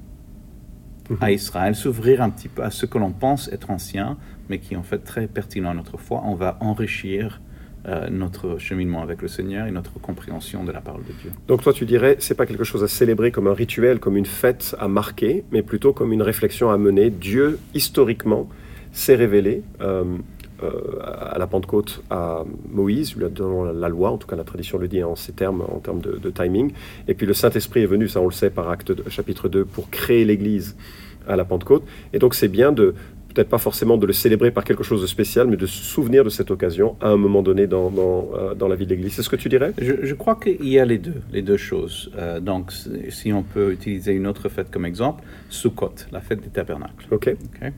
à 1.21 1.33
Israël, 1.33 1.75
s'ouvrir 1.75 2.23
un 2.23 2.31
petit 2.31 2.49
peu 2.49 2.63
à 2.63 2.71
ce 2.71 2.87
que 2.87 2.99
l'on 2.99 3.13
pense 3.13 3.49
être 3.53 3.71
ancien, 3.71 4.17
mais 4.49 4.59
qui 4.59 4.75
est 4.75 4.77
en 4.77 4.83
fait 4.83 4.99
très 4.99 5.27
pertinent 5.27 5.71
à 5.71 5.75
notre 5.75 5.97
foi, 5.97 6.23
on 6.25 6.35
va 6.35 6.57
enrichir 6.61 7.41
euh, 7.89 8.09
notre 8.11 8.59
cheminement 8.59 9.03
avec 9.03 9.23
le 9.23 9.29
Seigneur 9.29 9.67
et 9.67 9.71
notre 9.71 9.99
compréhension 9.99 10.65
de 10.65 10.73
la 10.73 10.81
parole 10.81 11.03
de 11.03 11.13
Dieu. 11.23 11.33
Donc 11.49 11.63
toi, 11.63 11.73
tu 11.73 11.87
dirais, 11.87 12.17
c'est 12.19 12.35
pas 12.35 12.45
quelque 12.45 12.65
chose 12.65 12.85
à 12.85 12.89
célébrer 12.89 13.31
comme 13.31 13.47
un 13.47 13.55
rituel, 13.55 14.01
comme 14.01 14.17
une 14.17 14.27
fête 14.27 14.77
à 14.79 14.87
marquer, 14.87 15.45
mais 15.51 15.63
plutôt 15.63 15.93
comme 15.93 16.13
une 16.13 16.23
réflexion 16.23 16.71
à 16.71 16.77
mener. 16.77 17.09
Dieu, 17.09 17.59
historiquement, 17.73 18.49
s'est 18.93 19.15
révélé 19.15 19.63
euh, 19.81 20.05
euh, 20.05 20.17
à 21.03 21.39
la 21.39 21.47
Pentecôte 21.47 22.03
à 22.11 22.45
Moïse, 22.71 23.17
lui 23.17 23.25
a 23.25 23.29
donné 23.29 23.73
la 23.79 23.89
loi, 23.89 24.11
en 24.11 24.19
tout 24.19 24.27
cas 24.27 24.37
la 24.37 24.45
tradition 24.45 24.79
le 24.79 24.89
dit 24.89 25.03
en 25.03 25.17
ces 25.17 25.33
termes, 25.33 25.63
en 25.63 25.79
termes 25.79 26.01
de, 26.01 26.19
de 26.23 26.31
timing. 26.31 26.73
Et 27.09 27.15
puis 27.15 27.27
le 27.27 27.35
Saint-Esprit 27.35 27.83
est 27.83 27.87
venu, 27.87 28.09
ça 28.09 28.21
on 28.21 28.27
le 28.27 28.33
sait 28.33 28.51
par 28.51 28.69
Acte 28.71 29.09
chapitre 29.09 29.49
2, 29.49 29.65
pour 29.65 29.91
créer 29.91 30.25
l'Église 30.25 30.77
à 31.29 31.37
la 31.37 31.45
Pentecôte. 31.45 31.85
Et 32.13 32.19
donc 32.19 32.35
c'est 32.35 32.49
bien 32.49 32.73
de 32.73 32.95
peut-être 33.33 33.49
pas 33.49 33.59
forcément 33.59 33.97
de 33.97 34.07
le 34.07 34.13
célébrer 34.13 34.51
par 34.51 34.65
quelque 34.65 34.83
chose 34.83 35.01
de 35.03 35.07
spécial, 35.07 35.47
mais 35.47 35.57
de 35.57 35.67
se 35.67 35.85
souvenir 35.85 36.25
de 36.25 36.31
cette 36.31 36.51
occasion 36.51 36.97
à 37.01 37.11
un 37.11 37.17
moment 37.17 37.43
donné 37.43 37.69
dans, 37.69 37.89
dans, 37.89 38.29
euh, 38.35 38.55
dans 38.55 38.67
la 38.67 38.75
vie 38.75 38.87
de 38.87 38.91
l'Église. 38.91 39.13
C'est 39.15 39.23
ce 39.23 39.29
que 39.31 39.37
tu 39.37 39.49
dirais? 39.49 39.73
Je, 39.81 39.93
je 40.03 40.15
crois 40.15 40.35
qu'il 40.35 40.67
y 40.69 40.81
a 40.81 40.85
les 40.85 40.99
deux, 40.99 41.15
les 41.33 41.43
deux 41.43 41.57
choses. 41.57 42.11
Euh, 42.19 42.41
donc, 42.41 42.73
si- 43.11 43.33
on 43.33 43.45
peut 43.45 43.71
utiliser 43.73 44.13
une 44.15 44.27
autre 44.27 44.49
fête 44.49 44.69
comme 44.73 44.85
exemple, 44.85 45.23
Sukkot, 45.49 45.95
la 46.11 46.21
fête 46.21 46.41
des 46.43 46.49
tabernacles. 46.49 47.07
Ok. 47.13 47.29
ok 47.63 47.73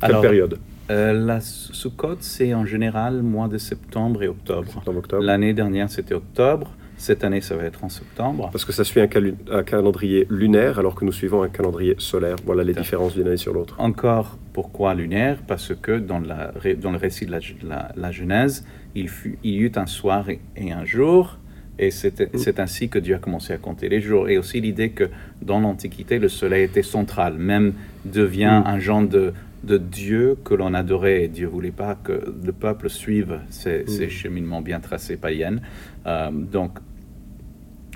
Quelle 0.00 0.20
période? 0.20 0.58
Euh, 0.90 1.12
La 1.12 1.40
Sukkot, 1.40 2.16
c'est 2.20 2.54
en 2.54 2.64
général 2.66 3.22
mois 3.22 3.48
de 3.48 3.58
septembre 3.58 4.22
et 4.22 4.28
octobre. 4.28 4.70
Septembre, 4.72 4.98
octobre. 4.98 5.22
L'année 5.22 5.52
dernière, 5.54 5.90
c'était 5.90 6.14
octobre. 6.14 6.72
Cette 6.96 7.24
année, 7.24 7.40
ça 7.40 7.56
va 7.56 7.64
être 7.64 7.82
en 7.82 7.88
septembre. 7.88 8.48
Parce 8.52 8.64
que 8.64 8.72
ça 8.72 8.84
suit 8.84 9.00
un, 9.00 9.08
un 9.50 9.62
calendrier 9.64 10.26
lunaire 10.30 10.78
alors 10.78 10.94
que 10.94 11.04
nous 11.04 11.10
suivons 11.12 11.42
un 11.42 11.48
calendrier 11.48 11.96
solaire. 11.98 12.36
Voilà 12.46 12.62
les 12.62 12.72
différences 12.72 13.14
d'une 13.14 13.26
année 13.26 13.36
sur 13.36 13.52
l'autre. 13.52 13.74
Encore, 13.80 14.38
pourquoi 14.52 14.94
lunaire? 14.94 15.38
Parce 15.46 15.72
que 15.74 15.98
dans, 15.98 16.20
la, 16.20 16.52
ré- 16.54 16.76
dans 16.76 16.92
le 16.92 16.98
récit 16.98 17.26
de 17.26 17.32
la, 17.32 17.40
la- 17.66 17.92
la 17.96 18.10
Genèse, 18.12 18.64
il, 18.94 19.08
fut, 19.08 19.38
il 19.42 19.54
y 19.54 19.58
eut 19.58 19.72
un 19.74 19.86
soir 19.86 20.30
et, 20.30 20.40
et 20.56 20.70
un 20.70 20.84
jour, 20.84 21.38
et 21.80 21.90
c'est 21.90 22.28
c'est 22.38 22.60
ainsi 22.60 22.88
que 22.88 23.00
Dieu 23.00 23.16
a 23.16 23.18
commencé 23.18 23.52
à 23.52 23.56
compter 23.58 23.88
les 23.88 24.00
jours. 24.00 24.28
Et 24.28 24.38
aussi 24.38 24.60
l'idée 24.60 24.90
que 24.90 25.10
dans 25.42 25.58
l'Antiquité, 25.58 26.20
le 26.20 26.28
soleil 26.28 26.62
était 26.62 26.84
central, 26.84 27.34
même 27.34 27.72
devient 28.04 28.62
Mm. 28.64 28.68
un 28.68 28.78
genre 28.78 29.02
de, 29.02 29.32
de 29.64 29.78
Dieu 29.78 30.36
que 30.44 30.54
l'on 30.54 30.74
adorait. 30.74 31.24
Et 31.24 31.28
Dieu 31.28 31.46
voulait 31.46 31.70
pas 31.70 31.94
que 31.94 32.34
le 32.44 32.52
peuple 32.52 32.88
suive 32.90 33.40
ces, 33.50 33.86
ces 33.86 34.08
cheminements 34.08 34.60
bien 34.62 34.80
tracés 34.80 35.16
païennes. 35.16 35.60
Euh, 36.06 36.30
donc, 36.30 36.78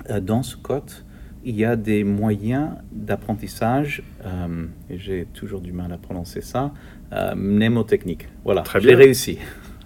euh, 0.09 0.19
dans 0.19 0.43
ce 0.43 0.55
code, 0.57 0.91
il 1.45 1.55
y 1.55 1.63
a 1.65 1.75
des 1.75 2.03
moyens 2.03 2.71
d'apprentissage, 2.91 4.03
euh, 4.25 4.65
et 4.89 4.97
j'ai 4.97 5.25
toujours 5.33 5.61
du 5.61 5.71
mal 5.71 5.91
à 5.93 5.97
prononcer 5.97 6.41
ça, 6.41 6.73
euh, 7.13 7.33
mnémotechnique. 7.35 8.27
Voilà, 8.43 8.61
Très 8.61 8.81
j'ai 8.81 8.89
bien. 8.89 8.97
réussi. 8.97 9.37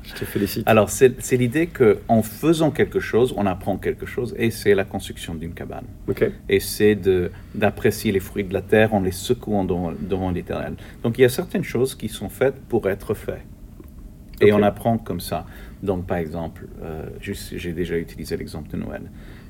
Je 0.03 0.13
te 0.13 0.25
félicite. 0.25 0.63
Alors, 0.67 0.89
c'est 0.89 1.38
l'idée 1.38 1.67
qu'en 1.67 2.22
faisant 2.22 2.72
quelque 2.72 3.00
chose, 3.00 3.33
on 3.38 3.45
apprend 3.45 3.77
quelque 3.77 4.05
chose, 4.05 4.36
et 4.38 4.51
c'est 4.51 4.75
la 4.75 4.83
construction 4.83 5.36
d'une 5.36 5.53
cabane. 5.53 5.86
Et 6.50 6.60
c'est 6.60 7.00
d'apprécier 7.55 8.12
les 8.12 8.19
fruits 8.19 8.43
de 8.43 8.53
la 8.53 8.62
terre 8.62 8.93
en 8.93 9.01
les 9.01 9.12
secouant 9.12 9.63
devant, 9.63 9.93
devant 9.98 10.31
l'Éternel. 10.31 10.75
Donc, 11.03 11.17
il 11.17 11.22
y 11.22 11.25
a 11.25 11.29
certaines 11.29 11.63
choses 11.63 11.95
qui 11.95 12.10
sont 12.10 12.29
faites 12.29 12.60
pour 12.69 12.89
être 12.89 13.13
faites. 13.13 13.45
Et 14.41 14.51
on 14.51 14.62
apprend 14.62 14.98
comme 14.98 15.22
ça. 15.22 15.45
Donc, 15.81 16.05
par 16.05 16.17
exemple, 16.17 16.67
euh, 16.81 17.05
j'ai 17.22 17.72
déjà 17.72 17.98
utilisé 17.98 18.36
l'exemple 18.36 18.69
de 18.69 18.77
Noël. 18.77 19.03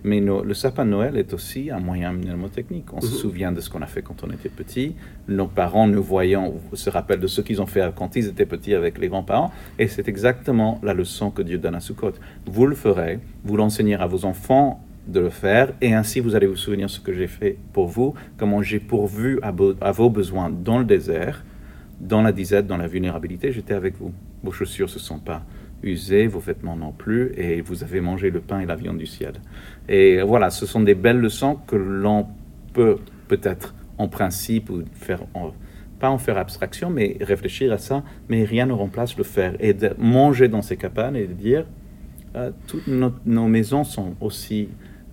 Mais 0.05 0.19
le 0.19 0.53
sapin 0.53 0.83
de 0.85 0.89
Noël 0.91 1.15
est 1.17 1.33
aussi 1.33 1.71
un 1.71 1.79
moyen 1.79 2.11
mnémotechnique. 2.11 2.91
On 2.93 2.99
se 2.99 3.07
Mhm. 3.07 3.13
souvient 3.13 3.51
de 3.53 3.61
ce 3.61 3.69
qu'on 3.69 3.81
a 3.81 3.85
fait 3.87 4.01
quand 4.01 4.23
on 4.23 4.31
était 4.31 4.49
petit. 4.49 4.95
Nos 5.29 5.47
parents, 5.47 5.87
nous 5.87 6.03
voyant, 6.03 6.53
se 6.73 6.89
rappellent 6.89 7.21
de 7.21 7.27
ce 7.27 7.39
qu'ils 7.41 7.61
ont 7.61 7.65
fait 7.67 7.89
quand 7.95 8.15
ils 8.17 8.27
étaient 8.27 8.45
petits 8.45 8.73
avec 8.73 8.97
les 8.97 9.07
grands-parents. 9.07 9.51
Et 9.79 9.87
c'est 9.87 10.09
exactement 10.09 10.79
la 10.83 10.93
leçon 10.93 11.31
que 11.31 11.41
Dieu 11.41 11.57
donne 11.57 11.75
à 11.75 11.79
Sukkot. 11.79 12.13
Vous 12.45 12.65
le 12.65 12.75
ferez, 12.75 13.19
vous 13.45 13.55
l'enseignerez 13.55 14.03
à 14.03 14.07
vos 14.07 14.25
enfants 14.25 14.83
de 15.07 15.19
le 15.21 15.29
faire, 15.29 15.71
et 15.81 15.93
ainsi 15.93 16.19
vous 16.21 16.33
allez 16.35 16.47
vous 16.47 16.55
souvenir 16.55 16.89
ce 16.89 16.99
que 16.99 17.13
j'ai 17.13 17.27
fait 17.27 17.57
pour 17.73 17.87
vous, 17.87 18.13
comment 18.37 18.61
j'ai 18.61 18.79
pourvu 18.79 19.39
à, 19.41 19.51
beau- 19.51 19.75
à 19.81 19.91
vos 19.91 20.09
besoins 20.09 20.49
dans 20.49 20.79
le 20.79 20.85
désert, 20.85 21.43
dans 21.99 22.21
la 22.21 22.31
disette, 22.31 22.67
dans 22.67 22.77
la 22.77 22.87
vulnérabilité, 22.87 23.51
j'étais 23.51 23.73
avec 23.73 23.97
vous. 23.97 24.13
Vos 24.43 24.51
chaussures 24.51 24.87
ne 24.87 24.91
se 24.91 24.99
sont 24.99 25.19
pas 25.19 25.43
usées, 25.83 26.27
vos 26.27 26.39
vêtements 26.39 26.75
non 26.75 26.91
plus, 26.91 27.31
et 27.37 27.61
vous 27.61 27.83
avez 27.83 28.01
mangé 28.01 28.29
le 28.31 28.39
pain 28.39 28.59
et 28.59 28.65
la 28.65 28.75
viande 28.75 28.97
du 28.97 29.05
ciel. 29.05 29.33
Et 29.89 30.21
voilà, 30.21 30.49
ce 30.49 30.65
sont 30.65 30.81
des 30.81 30.95
belles 30.95 31.19
leçons 31.19 31.57
que 31.67 31.75
l'on 31.75 32.27
peut 32.73 32.97
peut-être 33.27 33.75
en 33.97 34.07
principe 34.07 34.69
ou 34.69 34.83
faire, 34.93 35.21
en- 35.33 35.51
pas 35.99 36.09
en 36.09 36.17
faire 36.17 36.37
abstraction, 36.37 36.89
mais 36.89 37.17
réfléchir 37.21 37.71
à 37.71 37.77
ça, 37.77 38.03
mais 38.29 38.43
rien 38.43 38.65
ne 38.65 38.73
remplace 38.73 39.17
le 39.17 39.23
faire. 39.23 39.55
Et 39.59 39.73
de 39.73 39.91
manger 39.97 40.47
dans 40.47 40.61
ces 40.61 40.77
cabanes 40.77 41.15
et 41.15 41.27
de 41.27 41.33
dire, 41.33 41.65
euh, 42.35 42.51
toutes 42.67 42.87
nos, 42.87 43.13
nos 43.25 43.47
maisons 43.47 43.83
sont 43.83 44.15
aussi 44.19 44.69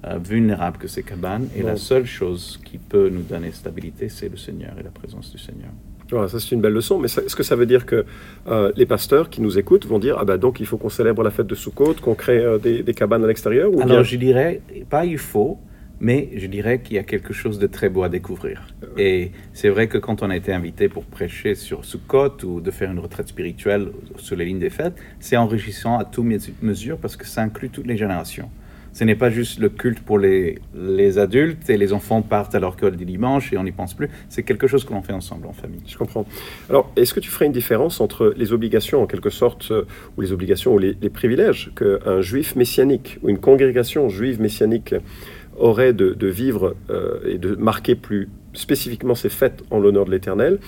euh, 0.07 0.19
vulnérables 0.19 0.79
que 0.79 0.89
ces 0.89 1.03
cabanes, 1.03 1.47
et 1.55 1.63
la 1.63 1.77
seule 1.77 2.07
chose 2.07 2.59
qui 2.65 2.79
peut 2.79 3.11
nous 3.11 3.23
donner 3.23 3.53
stabilité, 3.53 4.09
c'est 4.09 4.31
le 4.31 4.37
Seigneur 4.39 4.73
et 4.81 4.83
la 4.83 4.91
présence 4.91 5.31
du 5.31 5.37
Seigneur. 5.39 5.71
Voilà, 6.11 6.29
ça 6.29 6.41
c'est 6.41 6.53
une 6.55 6.61
belle 6.61 6.73
leçon. 6.73 6.99
Mais 6.99 7.07
est-ce 7.07 7.37
que 7.37 7.43
ça 7.43 7.57
veut 7.57 7.67
dire 7.67 7.87
que 7.87 8.05
euh, 8.49 8.73
les 8.77 8.87
pasteurs 8.87 9.31
qui 9.31 9.41
nous 9.41 9.59
écoutent 9.59 9.87
vont 9.87 9.99
dire 9.99 10.17
ah 10.19 10.25
bah 10.25 10.39
donc 10.39 10.61
il 10.61 10.67
faut 10.67 10.77
qu'on 10.77 10.89
célèbre 10.89 11.23
la 11.23 11.31
fête 11.31 11.47
de 11.47 11.55
Sukkot, 11.55 11.95
qu'on 12.01 12.15
crée 12.15 12.39
euh, 12.39 12.59
des, 12.59 12.83
des 12.83 12.95
cabanes 12.95 13.25
à 13.25 13.27
l'extérieur 13.27 13.71
ou 13.73 13.77
bien- 13.77 13.87
Alors 13.87 14.05
je 14.05 14.17
dirais, 14.17 14.61
pas 14.89 15.05
il 15.05 15.19
faut, 15.19 15.59
mais 16.01 16.31
je 16.37 16.47
dirais 16.47 16.81
qu'il 16.81 16.97
y 16.97 16.99
a 16.99 17.03
quelque 17.03 17.33
chose 17.35 17.59
de 17.59 17.67
très 17.67 17.89
beau 17.91 18.03
à 18.03 18.09
découvrir. 18.09 18.67
Et 18.97 19.33
c'est 19.53 19.69
vrai 19.69 19.87
que 19.87 19.99
quand 19.99 20.23
on 20.23 20.31
a 20.31 20.37
été 20.37 20.53
invité 20.53 20.89
pour 20.89 21.05
prêcher 21.05 21.55
sur 21.55 21.85
Sukkot 21.85 22.39
ou 22.45 22.61
de 22.61 22.71
faire 22.71 22.91
une 22.91 22.99
retraite 22.99 23.29
spirituelle 23.29 23.89
sur 24.17 24.35
les 24.37 24.47
lignes 24.47 24.59
des 24.59 24.71
fêtes, 24.71 24.97
c'est 25.21 25.37
enrichissant 25.37 25.99
à 25.99 26.05
toute 26.05 26.25
mes- 26.25 26.39
mesure 26.63 26.97
parce 26.97 27.17
que 27.17 27.27
ça 27.27 27.43
inclut 27.43 27.69
toutes 27.71 27.87
les 27.87 27.97
générations. 27.99 28.51
Ce 28.93 29.05
n'est 29.05 29.15
pas 29.15 29.31
juste 29.31 29.59
le 29.61 29.69
culte 29.69 30.01
pour 30.01 30.19
les, 30.19 30.59
les 30.75 31.19
adultes 31.19 31.71
et 31.71 31.77
les 31.77 31.93
enfants 31.93 32.23
partent 32.23 32.55
à 32.55 32.61
leur 32.61 32.75
école 32.75 32.97
du 32.97 33.05
dimanche 33.05 33.53
et 33.53 33.59
on 33.59 33.65
n'y 33.65 33.73
pense 33.73 33.95
plus. 33.95 34.09
C'est 34.29 34.43
quelque 34.43 34.67
chose 34.67 34.85
que 34.85 34.93
l'on 34.93 35.03
fait 35.03 35.13
ensemble 35.13 35.47
en 35.47 35.53
famille. 35.53 35.81
Je 35.87 35.97
comprends. 35.97 36.27
Alors, 36.69 36.91
est-ce 36.97 37.15
que 37.15 37.21
tu 37.21 37.31
ferais 37.31 37.47
une 37.47 37.53
différence 37.53 38.01
entre 38.01 38.35
les 38.37 38.53
obligations, 38.53 39.03
en 39.03 39.07
quelque 39.07 39.31
sorte, 39.31 39.71
euh, 39.71 39.85
ou 40.17 40.23
les 40.23 40.33
obligations 40.33 40.75
ou 40.75 40.79
les, 40.79 40.97
les 41.01 41.11
privilèges 41.11 41.73
qu'un 41.77 42.21
juif 42.21 42.57
messianique 42.57 43.19
ou 43.23 43.29
une 43.29 43.39
congrégation 43.39 44.09
juive 44.09 44.41
messianique 44.41 44.95
aurait 45.57 45.93
de, 45.93 46.15
de 46.15 46.27
vivre 46.27 46.75
euh, 46.91 47.21
et 47.27 47.39
de 47.39 47.55
marquer 47.55 47.95
plus 47.95 48.29
spécifiquement 48.53 49.15
ces 49.15 49.29
fêtes 49.29 49.63
en 49.71 49.79
l'honneur 49.79 50.05
de 50.05 50.11
l'Éternel, 50.11 50.59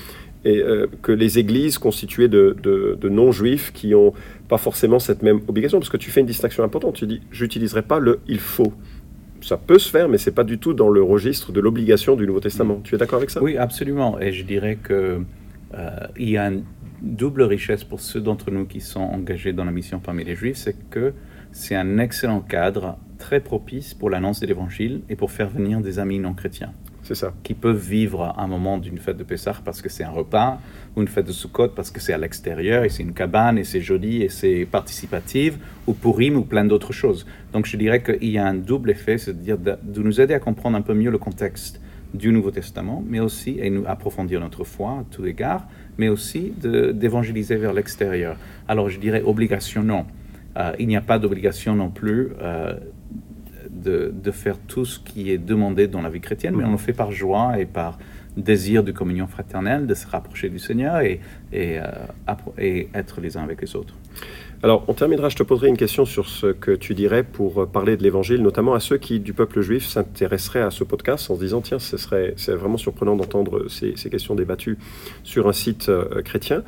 et 0.45 0.59
euh, 0.61 0.87
que 1.03 1.13
les 1.13 1.39
églises 1.39 1.79
constituées 1.79 2.29
de, 2.29 2.57
de- 2.63 2.99
de 3.01 3.09
non-juifs 3.09 3.73
qui 3.73 3.91
n'ont 3.91 4.13
pas 4.49 4.59
forcément 4.59 4.99
cette 4.99 5.23
même 5.23 5.41
obligation 5.49 5.79
Parce 5.79 5.89
que 5.91 5.97
tu 5.97 6.11
fais 6.11 6.21
une 6.21 6.27
distinction 6.27 6.65
importante. 6.65 6.95
Tu 6.97 7.07
dis, 7.07 7.21
j'utiliserai 7.31 7.83
pas 7.83 7.99
le 7.99 8.21
il 8.27 8.41
faut. 8.41 8.73
Ça 9.41 9.57
peut 9.57 9.79
se 9.79 9.91
faire, 9.91 10.09
mais 10.09 10.19
c'est 10.19 10.31
pas 10.35 10.45
du 10.45 10.59
tout 10.59 10.73
dans 10.73 10.89
le 10.89 11.03
registre 11.03 11.51
de 11.53 11.61
l'obligation 11.61 12.15
du 12.17 12.27
Nouveau 12.27 12.41
Testament. 12.41 12.81
Tu 12.85 12.95
es 12.95 12.99
d'accord 12.99 13.19
avec 13.19 13.31
ça? 13.31 13.43
Oui, 13.43 13.57
absolument. 13.57 14.21
Et 14.21 14.33
je 14.33 14.45
dirais 14.45 14.79
que 14.83 15.21
euh, 15.75 15.91
il 16.19 16.31
y 16.31 16.37
a 16.39 16.47
une 16.49 16.65
double 17.03 17.43
richesse 17.43 17.83
pour 17.83 18.01
ceux 18.01 18.21
d'entre 18.21 18.51
nous 18.53 18.67
qui 18.67 18.81
sont 18.81 19.01
engagés 19.01 19.53
dans 19.53 19.65
la 19.65 19.73
mission 19.73 19.99
parmi 19.99 20.23
les 20.23 20.37
Juifs, 20.37 20.59
c'est 20.59 20.77
que 20.91 21.13
c'est 21.51 21.75
un 21.75 21.99
excellent 21.99 22.41
cadre 22.41 22.97
très 23.19 23.41
propice 23.41 23.95
pour 23.95 24.11
l'annonce 24.11 24.39
de 24.41 24.47
l'Évangile 24.47 25.01
et 25.09 25.17
pour 25.17 25.31
faire 25.33 25.49
venir 25.49 25.81
des 25.81 25.99
amis 25.99 26.19
non 26.21 26.35
chrétiens 26.35 26.73
C'est 27.03 27.17
ça. 27.17 27.33
qui 27.43 27.55
peuvent 27.55 27.85
vivre 27.85 28.33
un 28.39 28.47
moment 28.47 28.79
d'une 28.79 28.99
fête 28.99 29.17
de 29.17 29.25
Pessah 29.25 29.57
parce 29.65 29.83
que 29.83 29.89
c'est 29.89 30.05
un 30.05 30.11
repas, 30.11 30.61
ou 30.95 31.03
une 31.03 31.09
fête 31.09 31.27
de 31.27 31.33
Sukkot 31.33 31.69
parce 31.69 31.91
que 31.91 32.01
c'est 32.01 32.13
à 32.13 32.19
l'extérieur 32.19 32.85
et 32.85 32.89
c'est 32.89 33.03
une 33.03 33.13
cabane 33.13 33.59
et 33.59 33.65
c'est 33.65 33.81
joli 33.81 34.23
et 34.23 34.29
c'est 34.29 34.67
participatif, 34.71 35.59
ou 35.89 35.95
Purim 35.95 36.37
ou 36.37 36.43
plein 36.43 36.65
d'autres 36.65 36.93
choses. 36.93 37.27
Donc 37.53 37.67
je 37.67 37.77
dirais 37.77 38.03
qu'il 38.03 38.31
y 38.31 38.39
a 38.39 38.47
un 38.47 38.55
double 38.55 38.91
effet, 38.91 39.19
c'est-à-dire 39.19 39.59
de, 39.59 39.77
nous 40.01 40.21
aider 40.21 40.35
à 40.35 40.39
comprendre 40.39 40.77
un 40.77 40.83
peu 40.83 40.95
mieux 40.95 41.11
le 41.11 41.19
contexte 41.19 41.81
du 42.15 42.31
Nouveau 42.31 42.51
Testament, 42.51 43.03
mais 43.09 43.21
aussi, 43.21 43.57
et 43.59 43.71
nous 43.71 43.85
approfondir 43.87 44.39
notre 44.39 44.65
foi 44.65 44.91
à 45.01 45.05
tous 45.11 45.27
égards, 45.27 45.67
mais 45.99 46.09
aussi 46.09 46.53
d'évangéliser 46.61 47.57
vers 47.57 47.73
l'extérieur. 47.73 48.37
Alors 48.69 48.89
je 48.89 48.99
dirais 49.01 49.23
obligation, 49.25 49.83
non. 49.83 50.07
Euh, 50.57 50.73
il 50.79 50.87
n'y 50.87 50.97
a 50.97 51.01
pas 51.01 51.19
d'obligation 51.19 51.75
non 51.75 51.89
plus 51.89 52.29
euh, 52.41 52.75
de, 53.83 54.31
faire 54.31 54.59
tout 54.59 54.85
ce 54.85 54.99
qui 54.99 55.31
est 55.31 55.39
demandé 55.39 55.89
dans 55.89 56.03
la 56.03 56.09
vie 56.09 56.21
chrétienne, 56.21 56.55
mais 56.57 56.65
on 56.65 56.73
le 56.73 56.79
fait 56.79 56.93
par 56.93 57.13
joie 57.13 57.59
et 57.59 57.67
par 57.67 57.99
désir 58.37 58.83
de 58.83 58.93
communion 58.93 59.27
fraternelle, 59.27 59.87
de 59.87 59.95
se 59.95 60.07
rapprocher 60.07 60.49
du 60.49 60.59
Seigneur 60.59 61.01
et, 61.01 61.21
euh, 61.55 61.81
être 62.95 63.21
les 63.21 63.37
uns 63.37 63.43
avec 63.43 63.61
les 63.61 63.77
autres. 63.77 63.95
Alors, 64.65 64.85
on 64.87 64.93
terminera, 64.93 65.29
je 65.29 65.35
te 65.35 65.43
poserai 65.43 65.67
une 65.67 65.77
question 65.77 66.05
sur 66.05 66.29
ce 66.29 66.47
que 66.47 66.71
tu 66.71 66.95
dirais 66.95 67.25
pour 67.25 67.67
parler 67.67 67.97
de 67.97 68.05
l'évangile, 68.05 68.43
notamment 68.43 68.75
à 68.75 68.81
ceux 68.81 68.97
qui, 68.97 69.19
du 69.19 69.33
peuple 69.33 69.61
juif, 69.61 69.85
s'intéresseraient 69.85 70.63
à 70.63 70.71
ce 70.71 70.85
podcast 70.85 71.29
en 71.33 71.35
se 71.35 71.41
disant 71.41 71.61
tiens, 71.61 71.81
ce 71.81 71.97
serait, 71.97 72.35
c'est 72.37 72.53
vraiment 72.53 72.77
surprenant 72.77 73.17
d'entendre 73.17 73.67
ces, 73.69 73.95
questions 74.09 74.37
débattues 74.37 74.79
sur 75.25 75.49
un 75.49 75.53
site 75.53 75.89
euh, 75.89 76.23
chrétien. 76.23 76.63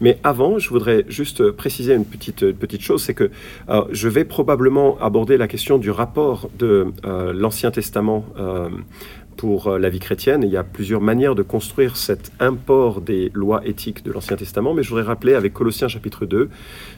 Mais 0.00 0.18
avant, 0.22 0.60
je 0.60 0.68
voudrais 0.68 1.04
juste 1.08 1.50
préciser 1.50 1.94
une 1.94 2.04
petite, 2.04 2.52
petite 2.52 2.82
chose 2.82 3.02
c'est 3.02 3.14
que 3.14 3.30
euh, 3.68 3.82
je 3.90 4.08
vais 4.08 4.24
probablement 4.24 4.96
aborder 5.00 5.36
la 5.36 5.48
question 5.48 5.78
du 5.78 5.90
rapport 5.90 6.50
de 6.56 6.86
euh, 7.04 7.32
l'Ancien 7.32 7.72
Testament 7.72 8.26
pour 9.40 9.68
euh, 9.68 9.78
la 9.78 9.88
vie 9.88 10.00
chrétienne. 10.00 10.42
il 10.42 10.50
y 10.50 10.58
a 10.58 10.62
plusieurs 10.62 11.00
manières 11.00 11.34
de 11.34 11.40
construire 11.42 11.96
cet 11.96 12.30
import 12.40 13.00
des 13.00 13.30
lois 13.32 13.66
éthiques 13.66 14.04
de 14.04 14.12
l'Ancien 14.12 14.36
Testament, 14.36 14.74
mais 14.74 14.82
je 14.82 14.90
voudrais 14.90 15.04
rappeler 15.04 15.32
avec 15.32 15.54
Colossiens 15.54 15.88
chapitre 15.88 16.26
2 16.26 16.50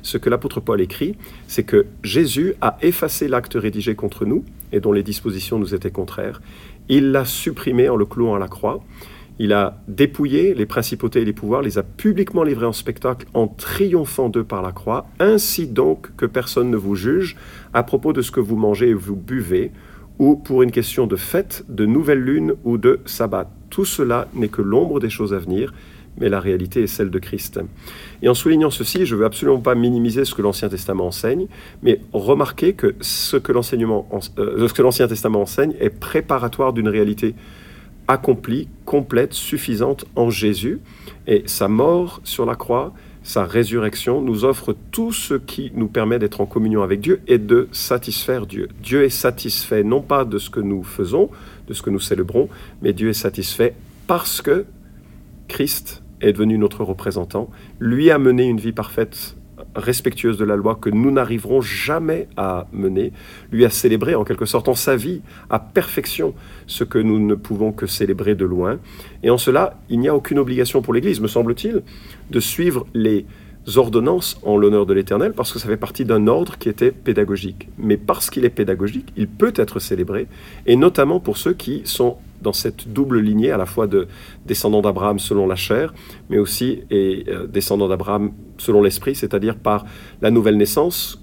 ce 0.03 0.19
que 0.19 0.29
l'apôtre 0.29 0.59
Paul 0.59 0.81
écrit, 0.81 1.15
c'est 1.47 1.63
que 1.63 1.87
Jésus 2.03 2.55
a 2.61 2.79
effacé 2.83 3.29
l'acte 3.29 3.55
rédigé 3.55 3.95
contre 3.95 4.25
nous 4.25 4.45
et 4.73 4.81
dont 4.81 4.91
les 4.91 5.05
dispositions 5.05 5.61
nous 5.61 5.73
étaient 5.73 5.93
contraires. 5.93 6.43
Il 6.89 7.13
l'a 7.13 7.25
supprimé 7.25 7.89
en 7.89 7.95
le 7.95 8.07
clouant 8.07 8.35
à 8.35 8.41
la 8.41 8.49
croix. 8.49 8.83
Il 9.39 9.53
a 9.53 9.81
dépouillé 9.87 10.53
les 10.55 10.67
principautés 10.67 11.21
et 11.21 11.25
les 11.25 11.33
pouvoirs, 11.33 11.63
les 11.63 11.79
a 11.79 11.85
publiquement 11.85 12.43
livrés 12.43 12.67
en 12.67 12.73
spectacle 12.73 13.25
en 13.35 13.47
triomphant 13.47 14.29
d'eux 14.29 14.43
par 14.43 14.63
la 14.63 14.73
croix, 14.73 15.07
ainsi 15.21 15.69
donc 15.69 16.09
que 16.17 16.27
personne 16.27 16.71
ne 16.71 16.77
vous 16.77 16.97
juge 16.97 17.37
à 17.73 17.85
propos 17.85 18.13
de 18.13 18.21
ce 18.21 18.33
que 18.33 18.41
vous 18.41 18.57
mangez 18.57 18.89
et 18.89 18.95
vous 18.95 19.15
buvez 19.15 19.71
ou 20.19 20.37
pour 20.37 20.63
une 20.63 20.71
question 20.71 21.07
de 21.07 21.17
fête, 21.17 21.65
de 21.69 21.87
nouvelle 21.87 22.21
lune 22.21 22.55
ou 22.65 22.79
de 22.79 23.01
sabbat. 23.07 23.51
Tout 23.71 23.85
cela 23.85 24.29
n'est 24.35 24.49
que 24.49 24.63
l'ombre 24.63 25.01
des 25.01 25.11
choses 25.11 25.33
à 25.35 25.39
venir, 25.39 25.73
mais 26.19 26.29
la 26.29 26.41
réalité 26.41 26.83
est 26.83 26.87
celle 26.87 27.11
de 27.11 27.19
Christ. 27.19 27.61
Et 28.21 28.29
en 28.29 28.35
soulignant 28.35 28.71
ceci, 28.71 29.07
je 29.07 29.15
ne 29.15 29.21
veux 29.21 29.27
absolument 29.27 29.61
pas 29.61 29.75
minimiser 29.75 30.25
ce 30.25 30.35
que 30.35 30.43
l'Ancien 30.43 30.69
Testament 30.69 31.07
enseigne, 31.07 31.47
mais 31.83 32.01
remarquer 32.13 32.75
que 32.75 32.95
ce 33.01 33.37
que 33.37 33.53
euh, 33.53 34.69
l'Ancien 34.79 35.09
Testament 35.09 35.43
enseigne 35.43 35.75
est 35.81 35.91
préparatoire 35.91 36.73
d'une 36.73 36.89
réalité 36.89 37.35
accomplie, 38.09 38.69
complète, 38.85 39.33
suffisante 39.33 40.05
en 40.17 40.29
Jésus, 40.29 40.81
et 41.27 41.45
sa 41.47 41.69
mort 41.69 42.21
sur 42.25 42.45
la 42.45 42.57
croix, 42.57 42.93
sa 43.23 43.45
résurrection 43.45 44.21
nous 44.21 44.45
offre 44.45 44.75
tout 44.91 45.13
ce 45.13 45.35
qui 45.35 45.73
nous 45.75 45.89
permet 45.89 46.19
d'être 46.19 46.41
en 46.41 46.47
communion 46.47 46.83
avec 46.83 47.01
Dieu 47.01 47.21
et 47.29 47.39
de 47.39 47.69
satisfaire 47.73 48.47
Dieu. 48.47 48.69
Dieu 48.83 49.05
est 49.05 49.11
satisfait 49.11 49.85
non 49.85 50.01
pas 50.01 50.25
de 50.25 50.39
ce 50.39 50.51
que 50.51 50.61
nous 50.61 50.83
faisons, 50.83 51.31
de 51.69 51.75
ce 51.75 51.83
que 51.83 51.91
nous 51.91 52.01
célébrons, 52.01 52.49
mais 52.83 52.93
Dieu 52.93 53.09
est 53.09 53.15
satisfait 53.15 53.75
parce 54.07 54.43
que 54.43 54.65
Christ 55.49 56.03
est 56.21 56.33
devenu 56.33 56.59
notre 56.59 56.85
représentant, 56.85 57.51
lui 57.79 58.11
a 58.11 58.19
mené 58.19 58.45
une 58.45 58.59
vie 58.59 58.73
parfaite 58.73 59.37
respectueuse 59.75 60.37
de 60.37 60.45
la 60.45 60.57
loi 60.57 60.79
que 60.81 60.91
nous 60.91 61.11
n'arriverons 61.11 61.61
jamais 61.61 62.29
à 62.37 62.67
mener, 62.73 63.13
lui 63.51 63.65
a 63.65 63.71
célébré 63.71 64.15
en 64.15 64.25
quelque 64.25 64.47
sorte 64.47 64.69
en 64.69 64.75
sa 64.75 64.97
vie 64.97 65.21
à 65.51 65.59
perfection 65.59 66.35
ce 66.67 66.85
que 66.85 66.99
nous 66.99 67.19
ne 67.19 67.35
pouvons 67.35 67.73
que 67.73 67.87
célébrer 67.87 68.35
de 68.35 68.45
loin. 68.45 68.79
Et 69.23 69.31
en 69.31 69.39
cela, 69.39 69.79
il 69.89 70.01
n'y 70.01 70.09
a 70.09 70.15
aucune 70.15 70.39
obligation 70.39 70.83
pour 70.83 70.95
l'Église, 70.95 71.21
me 71.21 71.29
semble-t-il, 71.29 71.83
de 72.31 72.41
suivre 72.41 72.87
les 72.95 73.27
ordonnances 73.77 74.39
en 74.43 74.57
l'honneur 74.57 74.87
de 74.87 74.93
l'Éternel 74.93 75.33
parce 75.35 75.53
que 75.53 75.59
ça 75.59 75.69
fait 75.69 75.77
partie 75.77 76.05
d'un 76.05 76.27
ordre 76.27 76.59
qui 76.59 76.69
était 76.69 76.91
pédagogique. 76.91 77.69
Mais 77.79 77.97
parce 77.97 78.31
qu'il 78.31 78.45
est 78.45 78.51
pédagogique, 78.51 79.13
il 79.17 79.29
peut 79.29 79.53
être 79.57 79.79
célébré, 79.79 80.27
et 80.67 80.77
notamment 80.77 81.21
pour 81.21 81.37
ceux 81.37 81.53
qui 81.53 81.83
sont 81.85 82.17
dans 82.43 82.53
cette 82.53 82.93
double 82.93 83.21
lignée, 83.21 83.51
à 83.51 83.57
la 83.57 83.67
fois 83.67 83.87
de 83.87 84.09
descendants 84.47 84.83
d'Abraham 84.83 85.19
selon 85.19 85.47
la 85.47 85.57
chair, 85.57 85.95
mais 86.29 86.39
aussi 86.39 86.83
et, 86.91 87.25
euh, 87.29 87.47
descendants 87.47 87.89
d'Abraham 87.89 88.33
selon 88.59 88.83
l'esprit, 88.83 89.15
c'est-à-dire 89.15 89.57
par 89.57 89.85
la 90.21 90.31
nouvelle 90.31 90.57
naissance, 90.57 91.23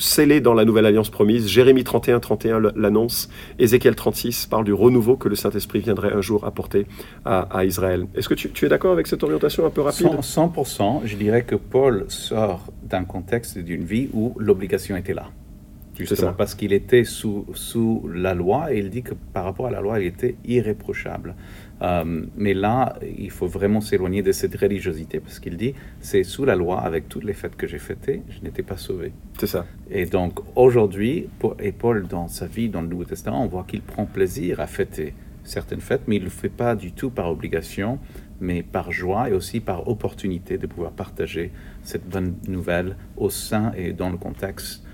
scellée 0.00 0.40
dans 0.40 0.54
la 0.54 0.64
nouvelle 0.64 0.86
alliance 0.86 1.10
promise. 1.10 1.46
Jérémie 1.46 1.84
31, 1.84 2.20
31 2.20 2.60
l'annonce. 2.74 3.28
Ézéchiel 3.58 3.94
36 3.94 4.46
parle 4.46 4.64
du 4.64 4.72
renouveau 4.72 5.16
que 5.16 5.28
le 5.28 5.36
Saint-Esprit 5.36 5.80
viendrait 5.80 6.12
un 6.12 6.22
jour 6.22 6.44
apporter 6.44 6.86
à, 7.24 7.64
Israël. 7.64 8.06
Est-ce 8.14 8.28
que 8.28 8.34
tu, 8.34 8.64
es 8.64 8.68
d'accord 8.68 8.92
avec 8.92 9.06
cette 9.06 9.22
orientation 9.22 9.66
un 9.66 9.70
peu 9.70 9.82
rapide? 9.82 10.06
100%, 10.06 11.02
je 11.04 11.16
dirais 11.16 11.44
que 11.44 11.54
Paul 11.54 12.06
sort 12.08 12.66
d'un 12.82 13.04
contexte 13.04 13.58
d'une 13.58 13.84
vie 13.84 14.08
où 14.12 14.34
l'obligation 14.38 14.96
était 14.96 15.14
là 15.14 15.26
justement 16.06 16.32
parce 16.32 16.54
qu'il 16.54 16.72
était 16.72 17.04
sous, 17.04 17.46
sous 17.54 18.08
la 18.12 18.34
loi 18.34 18.72
et 18.72 18.78
il 18.78 18.90
dit 18.90 19.02
que 19.02 19.14
par 19.32 19.44
rapport 19.44 19.66
à 19.66 19.70
la 19.70 19.80
loi, 19.80 20.00
il 20.00 20.06
était 20.06 20.36
irréprochable. 20.44 21.34
Euh, 21.82 22.26
mais 22.36 22.52
là, 22.52 22.98
il 23.18 23.30
faut 23.30 23.46
vraiment 23.46 23.80
s'éloigner 23.80 24.22
de 24.22 24.32
cette 24.32 24.54
religiosité 24.54 25.18
parce 25.20 25.38
qu'il 25.38 25.56
dit 25.56 25.74
c'est 26.00 26.24
sous 26.24 26.44
la 26.44 26.56
loi, 26.56 26.80
avec 26.80 27.08
toutes 27.08 27.24
les 27.24 27.32
fêtes 27.32 27.56
que 27.56 27.66
j'ai 27.66 27.78
fêtées, 27.78 28.22
je 28.28 28.42
n'étais 28.42 28.62
pas 28.62 28.76
sauvé. 28.76 29.12
C'est 29.38 29.46
ça. 29.46 29.64
Et 29.90 30.06
donc 30.06 30.40
aujourd'hui, 30.56 31.28
et 31.58 31.72
Paul 31.72 32.06
dans 32.06 32.28
sa 32.28 32.46
vie, 32.46 32.68
dans 32.68 32.82
le 32.82 32.88
Nouveau 32.88 33.04
Testament, 33.04 33.42
on 33.42 33.48
voit 33.48 33.64
qu'il 33.64 33.82
prend 33.82 34.04
plaisir 34.04 34.60
à 34.60 34.66
fêter 34.66 35.14
certaines 35.44 35.80
fêtes, 35.80 36.02
mais 36.06 36.16
il 36.16 36.20
ne 36.20 36.24
le 36.24 36.30
fait 36.30 36.50
pas 36.50 36.74
du 36.74 36.92
tout 36.92 37.10
par 37.10 37.30
obligation, 37.30 37.98
mais 38.40 38.62
par 38.62 38.92
joie 38.92 39.30
et 39.30 39.32
aussi 39.32 39.60
par 39.60 39.88
opportunité 39.88 40.58
de 40.58 40.66
pouvoir 40.66 40.92
partager 40.92 41.50
cette 41.82 42.08
bonne 42.08 42.34
nouvelle 42.46 42.96
au 43.16 43.30
sein 43.30 43.72
et 43.76 43.92
dans 43.92 44.10
le 44.10 44.16
contexte 44.16 44.84